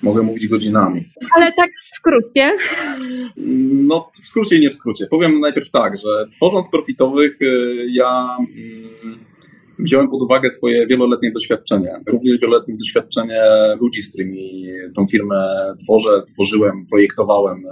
Mogę 0.02 0.22
mówić 0.22 0.48
godzinami. 0.48 1.04
Ale 1.37 1.52
tak 1.52 1.70
w 1.84 1.96
skrócie. 1.96 2.56
No, 3.72 4.10
w 4.22 4.26
skrócie 4.26 4.56
i 4.56 4.60
nie 4.60 4.70
w 4.70 4.74
skrócie. 4.74 5.06
Powiem 5.06 5.40
najpierw 5.40 5.70
tak, 5.70 5.96
że 5.96 6.26
tworząc 6.32 6.70
profitowych, 6.70 7.38
e, 7.42 7.46
ja 7.90 8.37
mm, 8.38 9.24
wziąłem 9.78 10.08
pod 10.08 10.22
uwagę 10.22 10.50
swoje 10.50 10.87
wieloletnie 10.87 11.32
doświadczenie, 11.32 12.00
również 12.06 12.40
wieloletnie 12.40 12.76
doświadczenie 12.76 13.42
ludzi, 13.80 14.02
z 14.02 14.08
którymi 14.08 14.66
tą 14.96 15.06
firmę 15.06 15.74
tworzę, 15.84 16.22
tworzyłem, 16.28 16.87
projektowałem 16.90 17.62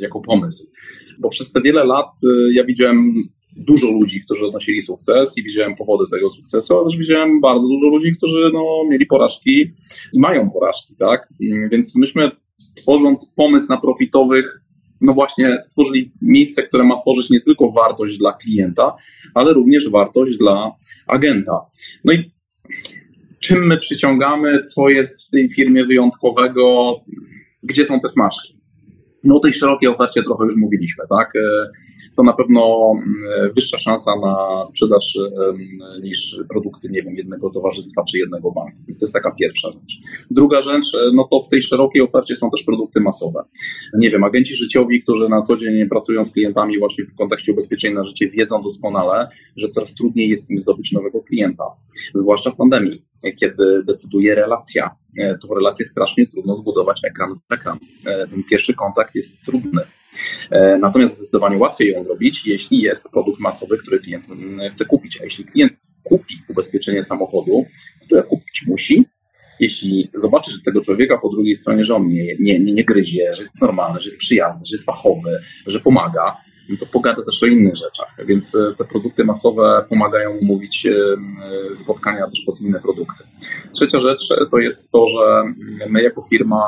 jako 0.00 0.20
pomysł. 0.20 0.70
Bo 1.18 1.28
przez 1.28 1.52
te 1.52 1.60
wiele 1.60 1.84
lat 1.84 2.10
ja 2.54 2.64
widziałem 2.64 3.14
dużo 3.56 3.90
ludzi, 3.90 4.20
którzy 4.24 4.46
odnosili 4.46 4.82
sukces 4.82 5.38
i 5.38 5.42
widziałem 5.42 5.76
powody 5.76 6.04
tego 6.10 6.30
sukcesu, 6.30 6.76
ale 6.76 6.84
też 6.84 6.96
widziałem 6.96 7.40
bardzo 7.40 7.68
dużo 7.68 7.86
ludzi, 7.86 8.16
którzy 8.16 8.50
no, 8.52 8.64
mieli 8.90 9.06
porażki 9.06 9.60
i 10.12 10.20
mają 10.20 10.50
porażki, 10.50 10.96
tak? 10.98 11.28
Więc 11.72 11.96
myśmy 11.96 12.30
tworząc 12.74 13.34
pomysł 13.36 13.68
na 13.68 13.80
profitowych, 13.80 14.60
no 15.00 15.14
właśnie 15.14 15.58
stworzyli 15.62 16.12
miejsce, 16.22 16.62
które 16.62 16.84
ma 16.84 17.00
tworzyć 17.00 17.30
nie 17.30 17.40
tylko 17.40 17.70
wartość 17.70 18.18
dla 18.18 18.32
klienta, 18.32 18.96
ale 19.34 19.52
również 19.52 19.90
wartość 19.90 20.38
dla 20.38 20.72
agenta. 21.06 21.60
No 22.04 22.12
i 22.12 22.32
czym 23.40 23.66
my 23.66 23.78
przyciągamy, 23.78 24.64
co 24.64 24.88
jest 24.88 25.28
w 25.28 25.30
tej 25.30 25.50
firmie 25.50 25.84
wyjątkowego, 25.84 26.94
gdzie 27.62 27.86
są 27.86 28.00
te 28.00 28.08
smaczki? 28.08 28.58
No 29.24 29.36
o 29.36 29.40
tej 29.40 29.52
szerokiej 29.52 29.88
ofercie 29.88 30.22
trochę 30.22 30.44
już 30.44 30.54
mówiliśmy, 30.60 31.04
tak? 31.18 31.32
To 32.18 32.22
na 32.22 32.32
pewno 32.32 32.92
mm, 32.92 33.52
wyższa 33.56 33.78
szansa 33.78 34.10
na 34.16 34.64
sprzedaż 34.64 35.18
niż 36.02 36.40
produkty, 36.48 36.88
nie 36.90 37.02
wiem, 37.02 37.14
jednego 37.14 37.50
towarzystwa 37.50 38.04
czy 38.04 38.18
jednego 38.18 38.52
banku. 38.52 38.78
Więc 38.88 38.98
to 38.98 39.04
jest 39.04 39.14
taka 39.14 39.30
pierwsza 39.30 39.68
rzecz. 39.72 39.98
Druga 40.30 40.62
rzecz, 40.62 40.94
e, 40.94 40.98
no 41.14 41.28
to 41.30 41.40
w 41.40 41.48
tej 41.48 41.62
szerokiej 41.62 42.02
ofercie 42.02 42.36
są 42.36 42.50
też 42.50 42.64
produkty 42.66 43.00
masowe. 43.00 43.44
Nie 43.98 44.10
wiem, 44.10 44.24
agenci 44.24 44.56
życiowi, 44.56 45.02
którzy 45.02 45.28
na 45.28 45.42
co 45.42 45.56
dzień 45.56 45.88
pracują 45.88 46.24
z 46.24 46.32
klientami 46.32 46.78
właśnie 46.78 47.04
w 47.04 47.14
kontekście 47.14 47.52
ubezpieczeń 47.52 47.94
na 47.94 48.04
życie, 48.04 48.28
wiedzą 48.28 48.62
doskonale, 48.62 49.28
że 49.56 49.68
coraz 49.68 49.94
trudniej 49.94 50.28
jest 50.28 50.50
im 50.50 50.58
zdobyć 50.58 50.92
nowego 50.92 51.22
klienta, 51.22 51.64
zwłaszcza 52.14 52.50
w 52.50 52.56
pandemii 52.56 53.08
kiedy 53.40 53.82
decyduje 53.84 54.34
relacja. 54.34 54.90
E, 55.18 55.38
Tą 55.38 55.54
relację 55.54 55.86
strasznie 55.86 56.26
trudno 56.26 56.56
zbudować 56.56 57.00
ekran 57.04 57.34
w 57.50 57.52
ekran. 57.52 57.78
E, 58.06 58.26
ten 58.26 58.44
pierwszy 58.44 58.74
kontakt 58.74 59.14
jest 59.14 59.44
trudny. 59.44 59.80
E, 60.50 60.78
natomiast 60.78 61.16
zdecydowanie 61.16 61.56
łatwiej 61.56 61.92
ją 61.92 62.04
zrobić, 62.04 62.46
jeśli 62.46 62.80
jest 62.80 63.10
produkt 63.10 63.40
masowy, 63.40 63.78
który 63.78 64.00
klient 64.00 64.26
chce 64.72 64.84
kupić. 64.84 65.20
A 65.20 65.24
jeśli 65.24 65.44
klient 65.44 65.80
kupi 66.02 66.34
ubezpieczenie 66.48 67.02
samochodu, 67.02 67.64
które 68.06 68.22
kupić 68.22 68.64
musi, 68.66 69.04
jeśli 69.60 70.10
zobaczy, 70.14 70.50
że 70.50 70.58
tego 70.64 70.80
człowieka 70.80 71.18
po 71.22 71.28
drugiej 71.28 71.56
stronie, 71.56 71.84
że 71.84 71.94
on 71.94 72.08
nie, 72.08 72.36
nie, 72.40 72.60
nie, 72.60 72.72
nie 72.72 72.84
gryzie, 72.84 73.34
że 73.34 73.42
jest 73.42 73.62
normalny, 73.62 74.00
że 74.00 74.08
jest 74.08 74.20
przyjazny, 74.20 74.66
że 74.66 74.74
jest 74.74 74.86
fachowy, 74.86 75.40
że 75.66 75.80
pomaga, 75.80 76.36
no 76.68 76.76
to 76.76 76.86
pogada 76.86 77.24
też 77.24 77.42
o 77.42 77.46
innych 77.46 77.76
rzeczach. 77.76 78.14
Więc 78.26 78.54
e, 78.54 78.74
te 78.78 78.84
produkty 78.84 79.24
masowe 79.24 79.84
pomagają 79.88 80.30
umówić 80.30 80.86
e, 80.86 81.74
spotkania 81.74 82.26
też 82.26 82.42
pod 82.46 82.60
inne 82.60 82.80
produkty. 82.80 83.24
Trzecia 83.74 84.00
rzecz 84.00 84.28
to 84.50 84.58
jest 84.58 84.90
to, 84.90 85.06
że 85.06 85.42
my 85.90 86.02
jako 86.02 86.22
firma 86.30 86.62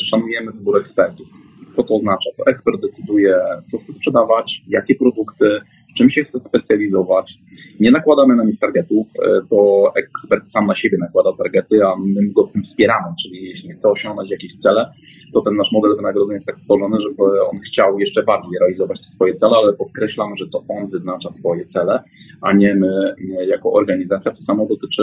szanujemy 0.00 0.52
wybór 0.52 0.78
ekspertów. 0.78 1.28
Co 1.72 1.82
to 1.82 1.94
oznacza? 1.94 2.30
To 2.36 2.50
ekspert 2.50 2.80
decyduje, 2.80 3.40
co 3.70 3.78
chce 3.78 3.92
sprzedawać, 3.92 4.64
jakie 4.68 4.94
produkty, 4.94 5.60
w 5.90 5.94
czym 5.94 6.10
się 6.10 6.24
chce 6.24 6.40
specjalizować. 6.40 7.38
Nie 7.80 7.90
nakładamy 7.90 8.36
na 8.36 8.44
nich 8.44 8.58
targetów, 8.58 9.06
e, 9.22 9.40
to 9.50 9.92
ekspert 9.96 10.50
sam 10.50 10.66
na 10.66 10.74
siebie 10.74 10.98
nakłada 11.00 11.32
targety, 11.38 11.84
a 11.84 11.96
my 11.96 12.32
go 12.32 12.46
w 12.46 12.52
tym 12.52 12.62
wspieramy, 12.62 13.06
czyli 13.22 13.44
jeśli 13.44 13.70
chce 13.70 13.90
osiągnąć 13.90 14.30
jakieś 14.30 14.56
cele, 14.56 14.92
to 15.32 15.40
ten 15.40 15.56
nasz 15.56 15.72
model 15.72 15.96
wynagrodzenia 15.96 16.34
jest 16.34 16.46
tak 16.46 16.58
stworzony, 16.58 17.00
żeby 17.00 17.22
on 17.22 17.58
chciał 17.58 17.98
jeszcze 17.98 18.22
bardziej 18.22 18.58
realizować 18.60 18.98
swoje 18.98 19.34
cele, 19.34 19.56
ale 19.56 19.72
podkreślam, 19.72 20.36
że 20.36 20.48
to 20.48 20.64
on 20.68 20.90
wyznacza 20.90 21.30
swoje 21.30 21.64
cele, 21.64 22.02
a 22.40 22.52
nie 22.52 22.74
my 22.74 23.14
jako 23.46 23.72
organizacja. 23.72 24.32
To 24.32 24.40
samo 24.40 24.66
dotyczy 24.66 25.02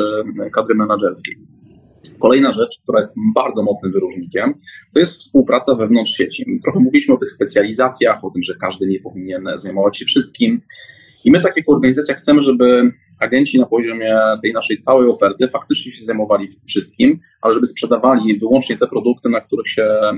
kadry 0.54 0.76
menedżerskiej. 0.76 1.38
Kolejna 2.20 2.54
rzecz, 2.54 2.80
która 2.84 3.00
jest 3.00 3.18
bardzo 3.36 3.64
mocnym 3.64 3.92
wyróżnikiem, 3.92 4.54
to 4.94 5.00
jest 5.00 5.20
współpraca 5.20 5.76
wewnątrz 5.76 6.12
sieci. 6.12 6.60
Trochę 6.64 6.80
mówiliśmy 6.80 7.16
o 7.16 7.18
tych 7.18 7.32
specjalizacjach, 7.32 8.26
o 8.26 8.30
tym, 8.30 8.44
że 8.44 8.56
każdy 8.62 8.88
nie 8.88 9.00
powinien 9.00 9.50
zajmować 9.56 9.98
się 9.98 10.06
wszystkim. 10.06 10.62
I 11.24 11.32
my, 11.32 11.42
tak 11.42 11.58
jako 11.58 11.72
organizacja, 11.72 12.16
chcemy, 12.16 12.42
żeby 12.42 12.92
agenci 13.20 13.60
na 13.60 13.66
poziomie 13.66 14.16
tej 14.42 14.54
naszej 14.54 14.78
całej 14.78 15.10
oferty 15.10 15.48
faktycznie 15.48 15.92
się 15.92 16.06
zajmowali 16.06 16.48
wszystkim, 16.68 17.20
ale 17.42 17.54
żeby 17.54 17.68
sprzedawali 17.68 18.40
wyłącznie 18.40 18.78
te 18.78 18.88
produkty, 18.88 19.30
na 19.30 19.42
których 19.42 19.68
się 19.68 19.84
e, 19.84 20.12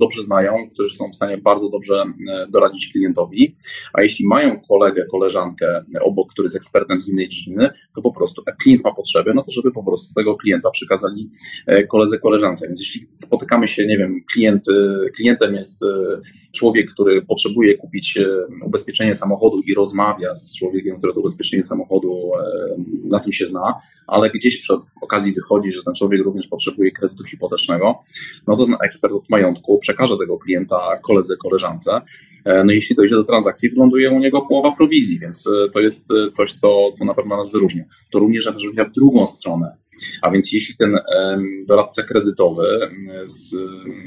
dobrze 0.00 0.24
znają, 0.24 0.70
które 0.74 0.88
są 0.88 1.10
w 1.10 1.16
stanie 1.16 1.38
bardzo 1.38 1.70
dobrze 1.70 2.04
e, 2.28 2.46
doradzić 2.50 2.92
klientowi. 2.92 3.56
A 3.92 4.02
jeśli 4.02 4.26
mają 4.26 4.60
kolegę, 4.68 5.04
koleżankę 5.10 5.84
obok, 6.00 6.32
który 6.32 6.46
jest 6.46 6.56
ekspertem 6.56 7.02
z 7.02 7.08
innej 7.08 7.28
dziedziny, 7.28 7.70
to 7.94 8.02
po 8.02 8.12
prostu, 8.12 8.42
jak 8.46 8.56
klient 8.56 8.84
ma 8.84 8.94
potrzeby, 8.94 9.34
no 9.34 9.42
to 9.42 9.52
żeby 9.52 9.72
po 9.72 9.84
prostu 9.84 10.14
tego 10.14 10.36
klienta 10.36 10.70
przekazali 10.70 11.30
e, 11.66 11.86
koledze, 11.86 12.18
koleżance. 12.18 12.68
Więc 12.68 12.80
jeśli 12.80 13.06
spotykamy 13.14 13.68
się, 13.68 13.86
nie 13.86 13.98
wiem, 13.98 14.20
klient, 14.32 14.66
klientem 15.16 15.54
jest 15.54 15.84
człowiek, 16.52 16.90
który 16.90 17.22
potrzebuje 17.22 17.76
kupić 17.76 18.18
ubezpieczenie 18.66 19.16
samochodu 19.16 19.60
i 19.66 19.74
rozmawia 19.74 20.36
z 20.36 20.56
człowiekiem, 20.58 20.98
który 20.98 21.14
to 21.14 21.20
ubezpieczenie 21.20 21.64
samochodu 21.64 22.21
na 23.04 23.20
tym 23.20 23.32
się 23.32 23.46
zna, 23.46 23.74
ale 24.06 24.30
gdzieś 24.30 24.62
przy 24.62 24.74
okazji 25.02 25.32
wychodzi, 25.32 25.72
że 25.72 25.82
ten 25.82 25.94
człowiek 25.94 26.24
również 26.24 26.46
potrzebuje 26.46 26.92
kredytu 26.92 27.24
hipotecznego, 27.24 27.98
no 28.46 28.56
to 28.56 28.66
ten 28.66 28.76
ekspert 28.84 29.14
od 29.14 29.30
majątku 29.30 29.78
przekaże 29.78 30.18
tego 30.18 30.38
klienta 30.38 30.98
koledze, 31.02 31.36
koleżance. 31.36 32.00
E, 32.44 32.64
no 32.64 32.72
jeśli 32.72 32.96
dojdzie 32.96 33.14
do 33.14 33.24
transakcji, 33.24 33.70
wyląduje 33.70 34.10
u 34.10 34.18
niego 34.18 34.40
połowa 34.40 34.76
prowizji, 34.76 35.18
więc 35.18 35.46
e, 35.46 35.70
to 35.70 35.80
jest 35.80 36.10
e, 36.10 36.30
coś, 36.30 36.52
co, 36.52 36.92
co 36.94 37.04
na 37.04 37.14
pewno 37.14 37.36
nas 37.36 37.52
wyróżnia. 37.52 37.84
To 38.12 38.18
również 38.18 38.44
wyróżnia 38.44 38.84
w 38.84 38.92
drugą 38.92 39.26
stronę. 39.26 39.76
A 40.22 40.30
więc 40.30 40.52
jeśli 40.52 40.76
ten 40.76 40.98
doradca 41.66 42.02
kredytowy 42.02 42.90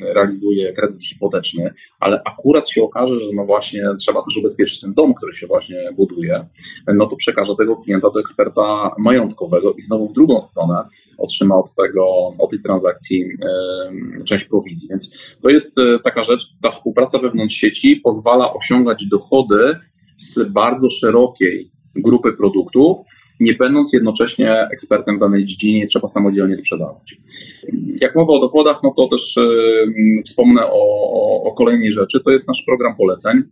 realizuje 0.01 0.73
kredyt 0.73 1.03
hipoteczny, 1.03 1.73
ale 1.99 2.21
akurat 2.25 2.69
się 2.69 2.83
okaże, 2.83 3.17
że 3.17 3.25
no 3.35 3.45
właśnie 3.45 3.83
trzeba 3.99 4.23
też 4.23 4.37
ubezpieczyć 4.37 4.81
ten 4.81 4.93
dom, 4.93 5.13
który 5.13 5.35
się 5.35 5.47
właśnie 5.47 5.89
buduje, 5.95 6.45
no 6.87 7.07
to 7.07 7.15
przekaże 7.15 7.55
tego 7.55 7.75
klienta 7.75 8.09
do 8.09 8.19
eksperta 8.19 8.95
majątkowego 8.97 9.73
i 9.73 9.81
znowu 9.81 10.09
w 10.09 10.13
drugą 10.13 10.41
stronę 10.41 10.83
otrzyma 11.17 11.55
od 11.55 11.75
tego, 11.75 12.05
od 12.37 12.49
tej 12.49 12.59
transakcji 12.59 13.25
część 14.25 14.45
prowizji. 14.45 14.89
Więc 14.89 15.17
to 15.41 15.49
jest 15.49 15.77
e, 15.77 15.99
taka 16.03 16.23
rzecz, 16.23 16.47
ta 16.61 16.69
współpraca 16.69 17.19
wewnątrz 17.19 17.55
sieci 17.55 17.95
pozwala 17.95 18.53
osiągać 18.53 19.07
dochody 19.07 19.75
z 20.17 20.43
bardzo 20.43 20.89
szerokiej 20.89 21.71
grupy 21.95 22.33
produktów, 22.33 22.97
nie 23.39 23.53
będąc 23.53 23.93
jednocześnie 23.93 24.67
ekspertem 24.73 25.17
w 25.17 25.19
danej 25.19 25.45
dziedzinie, 25.45 25.87
trzeba 25.87 26.07
samodzielnie 26.07 26.57
sprzedawać. 26.57 27.17
Jak 28.01 28.15
mowa 28.15 28.33
o 28.33 28.39
dochodach, 28.39 28.79
no 28.83 28.93
to 28.97 29.07
też 29.07 29.35
yy, 29.35 30.23
wspomnę 30.25 30.65
o, 30.65 30.81
o, 31.13 31.43
o 31.43 31.53
kolejnej 31.53 31.91
rzeczy, 31.91 32.19
to 32.19 32.31
jest 32.31 32.47
nasz 32.47 32.63
program 32.67 32.95
poleceń. 32.95 33.43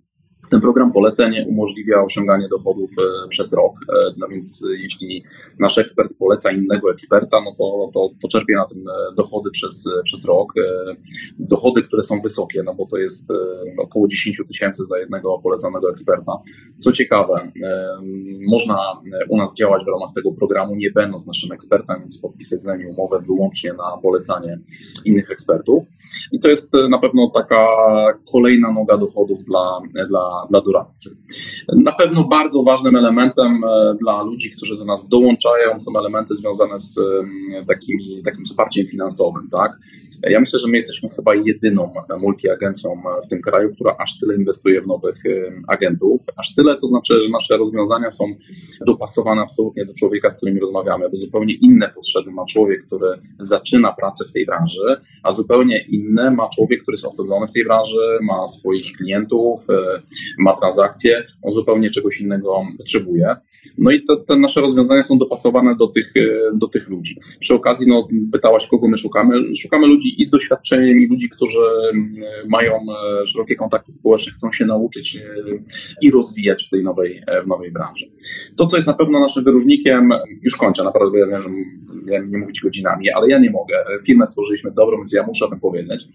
Ten 0.50 0.62
program 0.62 0.92
poleceń 0.92 1.34
umożliwia 1.48 2.04
osiąganie 2.04 2.50
dochodów 2.50 2.92
e, 3.00 3.28
przez 3.28 3.54
rok, 3.54 3.74
e, 3.90 4.14
no 4.18 4.28
więc 4.28 4.68
jeśli 4.78 5.24
nasz 5.60 5.78
ekspert 5.78 6.14
poleca 6.18 6.52
innego 6.52 6.92
eksperta, 6.92 7.42
no 7.46 7.56
to, 7.58 7.90
to, 7.94 8.10
to 8.22 8.28
czerpie 8.28 8.56
na 8.56 8.66
tym 8.66 8.88
e, 8.88 9.16
dochody 9.16 9.52
przez, 9.52 9.90
przez 10.04 10.26
rok. 10.26 10.54
Dochody, 11.40 11.84
które 11.84 12.04
są 12.04 12.22
wysokie, 12.22 12.64
no 12.64 12.76
bo 12.76 12.86
to 12.86 12.98
jest 12.98 13.30
około 13.78 14.08
10 14.08 14.42
tysięcy 14.48 14.86
za 14.86 15.00
jednego 15.00 15.40
polecanego 15.40 15.90
eksperta. 15.90 16.32
Co 16.78 16.92
ciekawe, 16.92 17.52
można 18.48 18.78
u 19.30 19.38
nas 19.38 19.56
działać 19.56 19.84
w 19.84 19.88
ramach 19.88 20.10
tego 20.16 20.32
programu, 20.32 20.76
nie 20.76 20.92
będąc 20.92 21.28
naszym 21.28 21.52
ekspertem, 21.52 22.00
więc 22.00 22.22
podpisać 22.22 22.62
z 22.62 22.66
nami 22.66 22.88
umowę 22.88 23.20
wyłącznie 23.28 23.74
na 23.74 23.98
polecanie 24.02 24.60
innych 25.06 25.32
ekspertów. 25.32 25.84
I 26.32 26.40
to 26.40 26.50
jest 26.50 26.74
na 26.90 27.00
pewno 27.00 27.30
taka 27.30 27.68
kolejna 28.32 28.72
noga 28.72 28.98
dochodów 28.98 29.44
dla, 29.44 29.82
dla 30.10 30.43
dla, 30.50 30.62
doradcy. 30.62 31.18
Na 31.76 31.92
pewno 31.92 32.24
bardzo 32.24 32.64
ważnym 32.64 32.96
elementem 32.96 33.64
e, 33.64 33.96
dla 34.02 34.24
ludzi, 34.24 34.52
którzy 34.52 34.78
do 34.78 34.86
nas 34.86 35.10
dołączają, 35.10 35.80
są 35.80 36.00
elementy 36.00 36.36
związane 36.36 36.80
z 36.80 37.00
takimi, 37.68 38.22
takim 38.26 38.46
wsparciem 38.46 38.86
finansowym. 38.86 39.50
Tak? 39.52 39.72
Ja 40.30 40.40
myślę, 40.40 40.60
że 40.60 40.68
my 40.68 40.78
jesteśmy 40.78 41.10
chyba 41.10 41.36
jedyną 41.36 41.94
multiagencją 42.20 43.04
w 43.26 43.28
tym 43.28 43.42
kraju, 43.42 43.76
która 43.76 43.96
aż 44.00 44.20
tyle 44.20 44.36
inwestuje 44.36 44.82
w 44.82 44.88
nowych 44.88 45.24
agentów. 45.68 46.22
Aż 46.36 46.56
tyle 46.56 46.78
to 46.78 46.88
znaczy, 46.88 47.22
że 47.22 47.30
nasze 47.30 47.58
rozwiązania 47.58 48.12
są 48.12 48.26
dopasowane 48.86 49.42
absolutnie 49.42 49.86
do 49.86 49.94
człowieka, 49.94 50.30
z 50.30 50.38
którym 50.38 50.58
rozmawiamy, 50.58 51.10
bo 51.10 51.18
zupełnie 51.18 51.54
inne 51.54 51.90
potrzeby 51.90 52.32
ma 52.32 52.46
człowiek, 52.46 52.86
który 52.86 53.08
zaczyna 53.40 53.94
pracę 53.94 54.26
w 54.26 54.32
tej 54.32 54.46
branży, 54.46 55.02
a 55.24 55.32
zupełnie 55.32 55.82
inne 55.82 56.32
ma 56.32 56.50
człowiek, 56.50 56.82
który 56.82 56.96
jest 56.96 57.06
osadzony 57.06 57.48
w 57.48 57.52
tej 57.52 57.64
branży, 57.64 58.20
ma 58.22 58.48
swoich 58.48 58.98
klientów, 58.98 59.70
e, 59.70 60.02
ma 60.40 60.58
transakcje, 60.58 61.24
on 61.42 61.52
zupełnie 61.52 61.90
czegoś 61.90 62.22
innego 62.22 62.62
potrzebuje. 62.78 63.36
No 63.78 63.92
i 63.92 64.04
te, 64.04 64.18
te 64.28 64.36
nasze 64.36 64.62
rozwiązania 64.62 65.04
są 65.04 65.18
dopasowane 65.18 65.76
do 65.76 65.88
tych, 65.88 66.14
do 66.54 66.68
tych 66.68 66.90
ludzi. 66.90 67.18
Przy 67.40 67.54
okazji, 67.54 67.88
no, 67.88 68.08
pytałaś, 68.32 68.68
kogo 68.68 68.88
my 68.88 68.98
szukamy. 68.98 69.56
Szukamy 69.56 69.88
ludzi 69.88 70.22
i 70.22 70.26
z 70.26 70.30
doświadczeniem, 70.30 71.00
i 71.00 71.08
ludzi, 71.08 71.30
którzy 71.30 71.62
mają 72.48 72.80
szerokie 73.26 73.56
kontakty 73.56 73.92
społeczne, 73.92 74.32
chcą 74.32 74.52
się 74.52 74.66
nauczyć 74.66 75.20
i 76.02 76.12
rozwijać 76.12 76.68
w 76.68 76.70
tej 76.70 76.84
nowej, 76.84 77.22
w 77.44 77.48
nowej 77.48 77.72
branży. 77.72 78.06
To, 78.56 78.66
co 78.66 78.76
jest 78.76 78.88
na 78.88 78.94
pewno 78.94 79.20
naszym 79.20 79.44
wyróżnikiem, 79.44 80.10
już 80.42 80.56
kończę, 80.56 80.84
naprawdę 80.84 81.20
ja 81.20 81.28
wiem, 81.28 81.42
że 81.42 81.50
nie 82.28 82.38
mówić 82.38 82.62
godzinami, 82.62 83.12
ale 83.12 83.30
ja 83.30 83.40
nie 83.40 83.52
mogę. 83.52 83.76
Firmę 84.06 84.28
stworzyliśmy 84.28 84.72
dobrą, 84.72 84.98
więc 84.98 85.14
ja 85.14 85.28
muszę 85.28 85.46
o 85.46 85.50
tym 85.50 85.60
powiedzieć. 85.60 86.08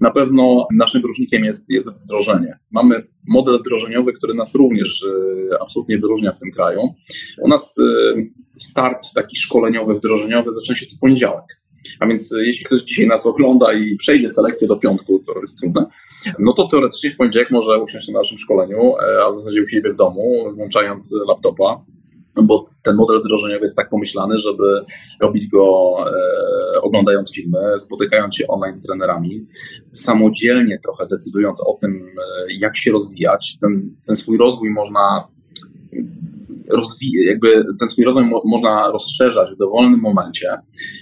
Na 0.00 0.10
pewno 0.10 0.66
naszym 0.74 1.02
wyróżnikiem 1.02 1.44
jest, 1.44 1.70
jest 1.70 2.04
wdrożenie. 2.04 2.58
Mamy 2.70 3.06
model 3.28 3.55
wdrożeniowy, 3.58 4.12
który 4.12 4.34
nas 4.34 4.54
również 4.54 5.04
e, 5.52 5.62
absolutnie 5.62 5.98
wyróżnia 5.98 6.32
w 6.32 6.38
tym 6.38 6.50
kraju. 6.50 6.80
U 7.42 7.48
nas 7.48 7.78
e, 7.78 8.14
start 8.56 9.14
taki 9.14 9.36
szkoleniowy, 9.36 9.94
wdrożeniowy 9.94 10.52
zaczyna 10.52 10.76
się 10.78 10.86
co 10.86 10.96
poniedziałek. 11.00 11.44
A 12.00 12.06
więc 12.06 12.34
e, 12.34 12.46
jeśli 12.46 12.64
ktoś 12.64 12.82
dzisiaj 12.82 13.06
nas 13.06 13.26
ogląda 13.26 13.72
i 13.72 13.96
przejdzie 13.96 14.28
selekcję 14.30 14.68
do 14.68 14.76
piątku, 14.76 15.18
co 15.18 15.40
jest 15.40 15.58
trudne, 15.58 15.86
no 16.38 16.52
to 16.52 16.68
teoretycznie 16.68 17.10
w 17.10 17.16
poniedziałek 17.16 17.50
może 17.50 17.82
usiąść 17.82 18.08
na 18.08 18.18
naszym 18.18 18.38
szkoleniu, 18.38 18.94
a 19.26 19.30
w 19.30 19.34
zasadzie 19.34 19.62
u 19.62 19.66
siebie 19.66 19.92
w 19.92 19.96
domu, 19.96 20.52
włączając 20.54 21.14
laptopa, 21.28 21.84
bo 22.42 22.68
ten 22.82 22.96
model 22.96 23.20
wdrożeniowy 23.20 23.64
jest 23.64 23.76
tak 23.76 23.90
pomyślany, 23.90 24.38
żeby 24.38 24.80
robić 25.20 25.48
go 25.48 25.96
e, 26.74 26.80
oglądając 26.82 27.34
filmy, 27.34 27.80
spotykając 27.80 28.36
się 28.36 28.46
online 28.46 28.74
z 28.74 28.82
trenerami, 28.82 29.46
samodzielnie 29.92 30.78
trochę 30.82 31.06
decydując 31.06 31.60
o 31.66 31.78
tym, 31.80 32.06
e, 32.18 32.54
jak 32.60 32.76
się 32.76 32.92
rozwijać. 32.92 33.58
Ten, 33.60 33.96
ten 34.06 34.16
swój 34.16 34.38
rozwój 34.38 34.70
można 34.70 35.28
rozwijać, 36.70 37.26
jakby 37.26 37.64
ten 37.80 37.88
swój 37.88 38.04
rozwój 38.04 38.24
mo 38.24 38.42
można 38.44 38.90
rozszerzać 38.90 39.50
w 39.50 39.58
dowolnym 39.58 40.00
momencie, 40.00 40.48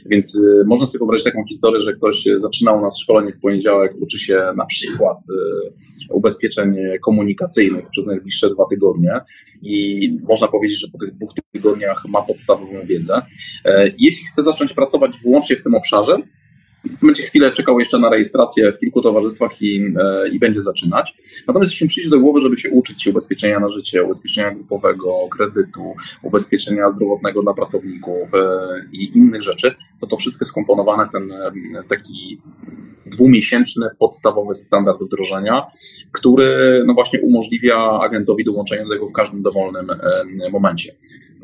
więc 0.07 0.35
y, 0.35 0.64
można 0.66 0.87
sobie 0.87 0.98
wyobrazić 0.98 1.24
taką 1.24 1.44
historię, 1.48 1.81
że 1.81 1.94
ktoś 1.94 2.29
zaczynał 2.37 2.79
u 2.79 2.83
nas 2.83 2.98
szkolenie 2.98 3.33
w 3.33 3.40
poniedziałek, 3.40 3.92
uczy 4.00 4.18
się 4.18 4.53
na 4.57 4.66
przykład 4.66 5.18
y, 5.18 5.94
ubezpieczeń 6.11 6.77
komunikacyjnych 7.03 7.90
przez 7.90 8.07
najbliższe 8.07 8.50
dwa 8.50 8.64
tygodnie 8.70 9.20
i 9.62 10.18
można 10.29 10.48
powiedzieć, 10.48 10.81
że 10.81 10.88
po 10.92 10.98
tych 10.98 11.14
dwóch 11.14 11.31
tygodniach 11.53 12.05
ma 12.09 12.22
podstawową 12.22 12.87
wiedzę. 12.87 13.22
E, 13.64 13.92
jeśli 13.98 14.27
chce 14.27 14.42
zacząć 14.42 14.72
pracować 14.72 15.12
wyłącznie 15.24 15.57
w 15.57 15.62
tym 15.62 15.74
obszarze, 15.74 16.18
będzie 17.03 17.23
chwilę 17.23 17.53
czekał 17.53 17.81
jeszcze 17.81 17.99
na 17.99 18.11
rejestrację 18.11 18.73
w 18.73 18.79
kilku 18.79 19.03
towarzystwach 19.03 19.62
i, 19.62 19.94
e, 20.01 20.29
i 20.29 20.38
będzie 20.38 20.62
zaczynać. 20.62 21.16
Natomiast 21.47 21.73
jeśli 21.73 21.88
przyjdzie 21.88 22.11
do 22.11 22.20
głowy, 22.20 22.40
żeby 22.40 22.57
się 22.57 22.70
uczyć 22.70 23.07
ubezpieczenia 23.07 23.61
na 23.61 23.70
życie, 23.70 24.03
ubezpieczenia 24.03 24.51
grupowego, 24.51 25.29
kredytu, 25.31 25.94
ubezpieczenia 26.23 26.90
zdrowotnego 26.90 27.42
dla 27.42 27.55
pracowników 27.55 28.35
e, 28.35 28.59
i 28.92 29.18
innych 29.18 29.42
rzeczy, 29.42 29.75
to 30.01 30.07
to 30.07 30.16
wszystko 30.16 30.47
skomponowane 30.47 31.07
w 31.07 31.12
ten 31.12 31.33
e, 31.33 31.53
taki 31.88 32.40
dwumiesięczny 33.07 33.87
podstawowy 33.99 34.55
standard 34.55 35.03
wdrożenia, 35.03 35.66
który 36.12 36.83
no 36.87 36.94
właśnie 36.94 37.20
umożliwia 37.20 37.99
agentowi 38.03 38.44
dołączenie 38.44 38.85
do 38.85 38.90
tego 38.90 39.09
w 39.09 39.12
każdym 39.12 39.42
dowolnym 39.42 39.87
momencie. 40.53 40.92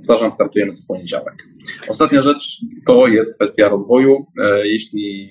Powtarzam, 0.00 0.32
startujemy 0.32 0.72
co 0.72 0.86
poniedziałek. 0.88 1.34
Ostatnia 1.88 2.22
rzecz 2.22 2.60
to 2.86 3.06
jest 3.06 3.34
kwestia 3.34 3.68
rozwoju. 3.68 4.26
E, 4.38 4.66
jeśli 4.68 5.30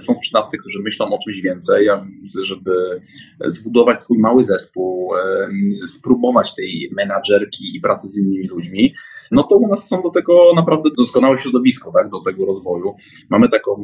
są 0.00 0.14
sprzedawcy, 0.14 0.58
którzy 0.58 0.82
myślą 0.82 1.06
o 1.06 1.18
czymś 1.24 1.40
więcej, 1.40 1.88
a 1.88 2.04
więc 2.04 2.38
żeby 2.44 3.00
zbudować 3.46 4.00
swój 4.00 4.18
mały 4.18 4.44
zespół, 4.44 5.12
spróbować 5.86 6.54
tej 6.54 6.90
menadżerki 6.96 7.76
i 7.76 7.80
pracy 7.80 8.08
z 8.08 8.18
innymi 8.18 8.48
ludźmi, 8.48 8.94
no 9.32 9.42
to 9.42 9.56
u 9.56 9.68
nas 9.68 9.88
są 9.88 10.02
do 10.02 10.10
tego 10.10 10.52
naprawdę 10.56 10.90
doskonałe 10.96 11.38
środowisko, 11.38 11.92
tak, 11.92 12.10
do 12.10 12.20
tego 12.20 12.46
rozwoju. 12.46 12.94
Mamy 13.30 13.48
taką, 13.48 13.82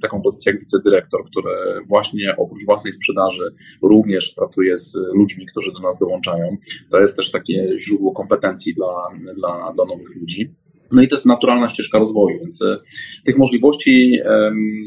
taką 0.00 0.22
pozycję 0.22 0.52
jak 0.52 0.60
wicedyrektor, 0.60 1.24
który 1.24 1.50
właśnie 1.88 2.34
oprócz 2.38 2.64
własnej 2.66 2.92
sprzedaży 2.92 3.54
również 3.82 4.34
pracuje 4.36 4.78
z 4.78 4.98
ludźmi, 5.14 5.46
którzy 5.46 5.72
do 5.72 5.80
nas 5.80 5.98
dołączają. 5.98 6.56
To 6.90 7.00
jest 7.00 7.16
też 7.16 7.30
takie 7.30 7.78
źródło 7.78 8.12
kompetencji 8.12 8.74
dla, 8.74 9.08
dla, 9.34 9.72
dla 9.72 9.84
nowych 9.84 10.16
ludzi. 10.20 10.54
No 10.92 11.02
i 11.02 11.08
to 11.08 11.16
jest 11.16 11.26
naturalna 11.26 11.68
ścieżka 11.68 11.98
rozwoju, 11.98 12.38
więc 12.38 12.62
e, 12.62 12.78
tych 13.24 13.38
możliwości 13.38 14.20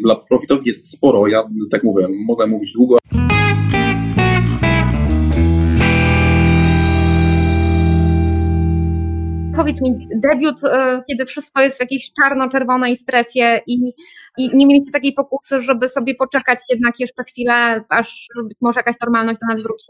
dla 0.03 0.17
profitowych 0.29 0.65
jest 0.65 0.91
sporo. 0.91 1.27
Ja 1.27 1.43
tak 1.71 1.83
mówię, 1.83 2.07
mogę 2.27 2.47
mówić 2.47 2.73
długo. 2.73 2.97
Powiedz 9.59 9.81
mi, 9.81 10.07
debiut, 10.15 10.63
e, 10.63 11.03
kiedy 11.09 11.25
wszystko 11.25 11.61
jest 11.61 11.77
w 11.77 11.79
jakiejś 11.79 12.11
czarno-czerwonej 12.21 12.97
strefie 12.97 13.61
i, 13.67 13.93
i 14.37 14.57
nie 14.57 14.67
mieliście 14.67 14.91
takiej 14.91 15.13
pokusy, 15.13 15.61
żeby 15.61 15.89
sobie 15.89 16.15
poczekać 16.15 16.59
jednak 16.69 16.99
jeszcze 16.99 17.23
chwilę, 17.23 17.83
aż 17.89 18.27
być 18.43 18.57
może 18.61 18.79
jakaś 18.79 18.95
normalność 19.01 19.39
do 19.39 19.53
nas 19.53 19.63
wróci? 19.63 19.85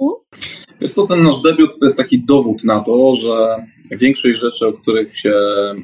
Jest 0.82 0.96
to 0.96 1.08
ten 1.08 1.24
nasz 1.24 1.42
debiut 1.42 1.80
to 1.80 1.86
jest 1.86 1.98
taki 1.98 2.26
dowód 2.26 2.64
na 2.64 2.80
to, 2.80 3.16
że 3.16 3.66
większość 3.92 4.40
rzeczy, 4.40 4.68
o 4.68 4.74
których 4.74 5.18
się 5.18 5.34
e, 5.34 5.76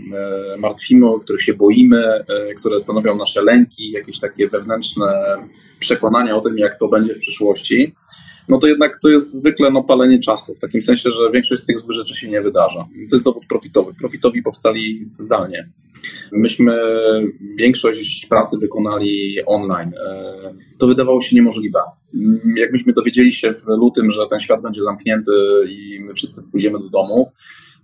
martwimy, 0.58 1.10
o 1.10 1.19
których 1.19 1.41
się 1.41 1.54
boimy, 1.54 2.06
e, 2.06 2.24
które 2.58 2.80
stanowią 2.80 3.15
nasze 3.15 3.43
lęki, 3.43 3.91
jakieś 3.91 4.19
takie 4.19 4.48
wewnętrzne 4.48 5.38
przekonania 5.80 6.36
o 6.36 6.41
tym, 6.41 6.58
jak 6.58 6.80
to 6.80 6.88
będzie 6.88 7.15
w 7.15 7.19
przyszłości, 7.19 7.95
no 8.49 8.58
to 8.58 8.67
jednak 8.67 8.99
to 9.01 9.10
jest 9.10 9.34
zwykle 9.34 9.71
no, 9.71 9.84
palenie 9.84 10.19
czasu, 10.19 10.55
w 10.55 10.60
takim 10.60 10.81
sensie, 10.81 11.12
że 11.12 11.31
większość 11.31 11.63
z 11.63 11.65
tych 11.65 11.79
złych 11.79 11.97
rzeczy 11.97 12.15
się 12.15 12.29
nie 12.29 12.41
wydarza. 12.41 12.88
To 13.10 13.15
jest 13.15 13.25
dowód 13.25 13.43
profitowy. 13.49 13.93
Profitowi 13.93 14.43
powstali 14.43 15.10
zdalnie. 15.19 15.69
Myśmy 16.31 16.77
większość 17.58 18.25
pracy 18.25 18.58
wykonali 18.58 19.38
online. 19.45 19.93
E, 20.08 20.53
to 20.77 20.88
wydawało 20.88 21.21
się 21.21 21.36
niemożliwe. 21.36 21.79
Jak 22.55 22.71
myśmy 22.71 22.93
dowiedzieli 22.93 23.34
się 23.34 23.53
w 23.53 23.67
lutym, 23.67 24.12
że 24.12 24.27
ten 24.29 24.39
świat 24.39 24.62
będzie 24.62 24.84
zamknięty 24.84 25.31
i 25.69 25.99
my 25.99 26.13
wszyscy 26.13 26.41
pójdziemy 26.51 26.79
do 26.79 26.89
domu, 26.89 27.31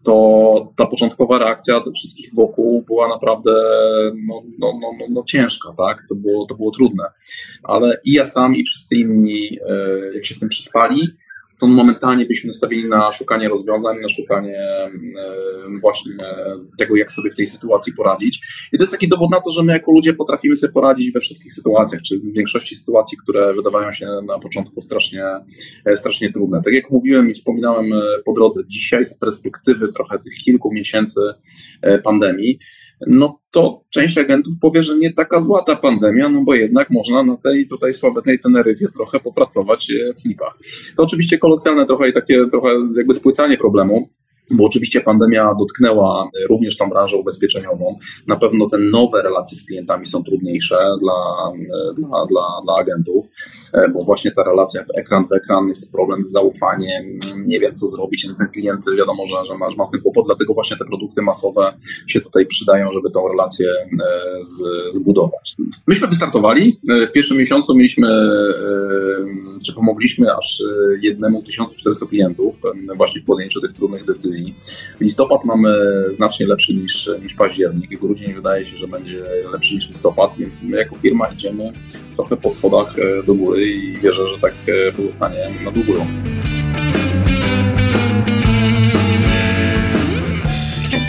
to 0.03 0.73
ta 0.75 0.85
początkowa 0.85 1.37
reakcja 1.37 1.81
wszystkich 1.95 2.29
wokół 2.35 2.81
była 2.81 3.07
naprawdę 3.07 3.51
no, 4.27 4.41
no, 4.59 4.73
no, 4.81 4.91
no, 4.99 5.05
no, 5.09 5.23
ciężka, 5.23 5.73
tak? 5.77 6.05
To 6.09 6.15
było, 6.15 6.45
to 6.45 6.55
było 6.55 6.71
trudne. 6.71 7.03
Ale 7.63 7.99
i 8.05 8.11
ja 8.11 8.25
sam, 8.25 8.55
i 8.55 8.63
wszyscy 8.63 8.95
inni, 8.95 9.59
e, 9.69 10.15
jak 10.15 10.25
się 10.25 10.35
z 10.35 10.39
tym 10.39 10.49
przyspali, 10.49 11.01
to 11.61 11.67
momentalnie 11.67 12.25
byliśmy 12.25 12.47
nastawieni 12.47 12.89
na 12.89 13.11
szukanie 13.11 13.49
rozwiązań, 13.49 13.97
na 14.01 14.09
szukanie 14.09 14.57
e, 14.57 14.91
właśnie 15.81 16.13
tego, 16.77 16.95
jak 16.95 17.11
sobie 17.11 17.31
w 17.31 17.35
tej 17.35 17.47
sytuacji 17.47 17.93
poradzić. 17.93 18.41
I 18.73 18.77
to 18.77 18.83
jest 18.83 18.91
taki 18.91 19.07
dowód 19.07 19.31
na 19.31 19.41
to, 19.41 19.51
że 19.51 19.63
my 19.63 19.73
jako 19.73 19.91
ludzie 19.91 20.13
potrafimy 20.13 20.55
sobie 20.55 20.73
poradzić 20.73 21.11
we 21.11 21.19
wszystkich 21.19 21.53
sytuacjach, 21.53 22.01
czy 22.01 22.19
w 22.19 22.33
większości 22.33 22.75
sytuacji, 22.75 23.17
które 23.17 23.53
wydawają 23.53 23.91
się 23.91 24.07
na 24.27 24.39
początku 24.39 24.81
strasznie, 24.81 25.25
e, 25.85 25.97
strasznie 25.97 26.31
trudne. 26.31 26.61
Tak 26.65 26.73
jak 26.73 26.91
mówiłem 26.91 27.29
i 27.29 27.33
wspominałem 27.33 27.93
e, 27.93 28.01
po 28.25 28.33
drodze, 28.33 28.61
dzisiaj 28.67 29.05
z 29.05 29.17
perspektywy 29.17 29.93
trochę 29.93 30.19
tych 30.19 30.33
kilku 30.33 30.73
miesięcy 30.73 31.21
pandemii, 32.03 32.59
no 33.07 33.39
to 33.51 33.83
część 33.89 34.17
agentów 34.17 34.53
powie, 34.61 34.83
że 34.83 34.97
nie 34.97 35.13
taka 35.13 35.41
zła 35.41 35.63
ta 35.63 35.75
pandemia, 35.75 36.29
no 36.29 36.43
bo 36.43 36.53
jednak 36.53 36.89
można 36.89 37.23
na 37.23 37.37
tej 37.37 37.67
tutaj 37.67 37.93
sławetnej 37.93 38.39
Teneryfie 38.39 38.87
trochę 38.87 39.19
popracować 39.19 39.91
w 40.15 40.19
slipach. 40.19 40.57
To 40.95 41.03
oczywiście 41.03 41.37
kolokwialne 41.37 41.85
trochę 41.85 42.09
i 42.09 42.13
takie 42.13 42.45
trochę 42.51 42.69
jakby 42.97 43.13
spłycanie 43.13 43.57
problemu, 43.57 44.09
bo 44.53 44.65
oczywiście 44.65 45.01
pandemia 45.01 45.55
dotknęła 45.59 46.29
również 46.49 46.77
tą 46.77 46.89
branżę 46.89 47.17
ubezpieczeniową. 47.17 47.99
Na 48.27 48.35
pewno 48.35 48.69
te 48.69 48.77
nowe 48.77 49.21
relacje 49.21 49.57
z 49.57 49.65
klientami 49.65 50.05
są 50.05 50.23
trudniejsze 50.23 50.77
dla, 51.01 51.51
dla, 51.95 52.25
dla, 52.25 52.61
dla 52.63 52.75
agentów, 52.75 53.25
e, 53.73 53.89
bo 53.89 54.03
właśnie 54.03 54.31
ta 54.31 54.43
relacja 54.43 54.83
w 54.83 54.97
ekran 54.97 55.27
w 55.27 55.33
ekran 55.33 55.67
jest 55.67 55.91
problem 55.91 56.23
z 56.23 56.31
zaufaniem, 56.31 57.19
nie 57.45 57.59
wiem 57.59 57.75
co 57.75 57.87
zrobić, 57.87 58.27
ten 58.37 58.47
klient 58.47 58.85
wiadomo, 58.97 59.25
że, 59.25 59.35
że 59.47 59.57
masz 59.57 59.75
masny 59.75 59.99
kłopot, 59.99 60.25
dlatego 60.25 60.53
właśnie 60.53 60.77
te 60.77 60.85
produkty 60.85 61.21
masowe 61.21 61.73
się 62.07 62.21
tutaj 62.21 62.45
przydają, 62.45 62.91
żeby 62.91 63.11
tą 63.11 63.27
relację 63.27 63.69
e, 63.69 64.45
z, 64.45 64.63
zbudować. 64.95 65.55
Myśmy 65.87 66.07
wystartowali, 66.07 66.79
e, 66.89 67.07
w 67.07 67.11
pierwszym 67.11 67.37
miesiącu 67.37 67.75
mieliśmy, 67.75 68.07
czy 69.65 69.75
pomogliśmy 69.75 70.35
aż 70.35 70.63
jednemu 71.01 71.43
1400 71.43 72.05
klientów 72.05 72.61
właśnie 72.97 73.21
w 73.21 73.25
podjęciu 73.25 73.61
tych 73.61 73.73
trudnych 73.73 74.05
decyzji 74.05 74.40
Listopad 74.99 75.45
mamy 75.45 75.69
znacznie 76.11 76.47
lepszy 76.47 76.73
niż, 76.75 77.09
niż 77.21 77.35
październik. 77.35 77.99
Grudzień 77.99 78.33
wydaje 78.33 78.65
się, 78.65 78.77
że 78.77 78.87
będzie 78.87 79.23
lepszy 79.53 79.75
niż 79.75 79.89
listopad, 79.89 80.31
więc 80.37 80.63
my 80.63 80.77
jako 80.77 80.95
firma 80.95 81.27
idziemy 81.27 81.73
trochę 82.15 82.37
po 82.37 82.51
schodach 82.51 82.95
e, 82.99 83.23
do 83.23 83.35
góry 83.35 83.65
i 83.65 83.97
wierzę, 83.97 84.29
że 84.29 84.37
tak 84.41 84.53
e, 84.67 84.91
pozostanie 84.91 85.49
na 85.65 85.71
długo. 85.71 86.05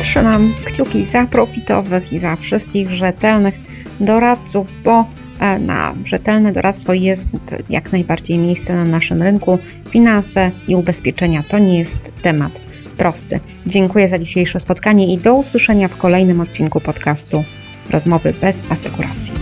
Trzymam 0.01 0.55
kciuki 0.65 1.05
za 1.05 1.27
profitowych 1.27 2.13
i 2.13 2.19
za 2.19 2.37
wszystkich 2.37 2.91
rzetelnych 2.91 3.55
doradców, 4.01 4.67
bo 4.85 5.05
e, 5.41 5.59
na 5.59 5.95
rzetelne 6.05 6.53
doradztwo 6.53 6.93
jest 6.93 7.29
jak 7.71 7.93
najbardziej 7.93 8.39
miejsce 8.39 8.75
na 8.75 8.85
naszym 8.85 9.23
rynku. 9.23 9.59
Finanse 9.91 10.51
i 10.69 10.75
ubezpieczenia 10.75 11.43
to 11.43 11.59
nie 11.59 11.79
jest 11.79 12.13
temat 12.23 12.72
prosty. 12.93 13.41
Dziękuję 13.67 14.09
za 14.09 14.19
dzisiejsze 14.19 14.61
spotkanie 14.61 15.15
i 15.15 15.19
do 15.19 15.35
usłyszenia 15.35 15.89
w 15.89 15.97
kolejnym 15.97 16.41
odcinku 16.41 16.81
podcastu 16.81 17.45
Rozmowy 17.91 18.33
bez 18.41 18.67
asekuracji. 18.71 19.33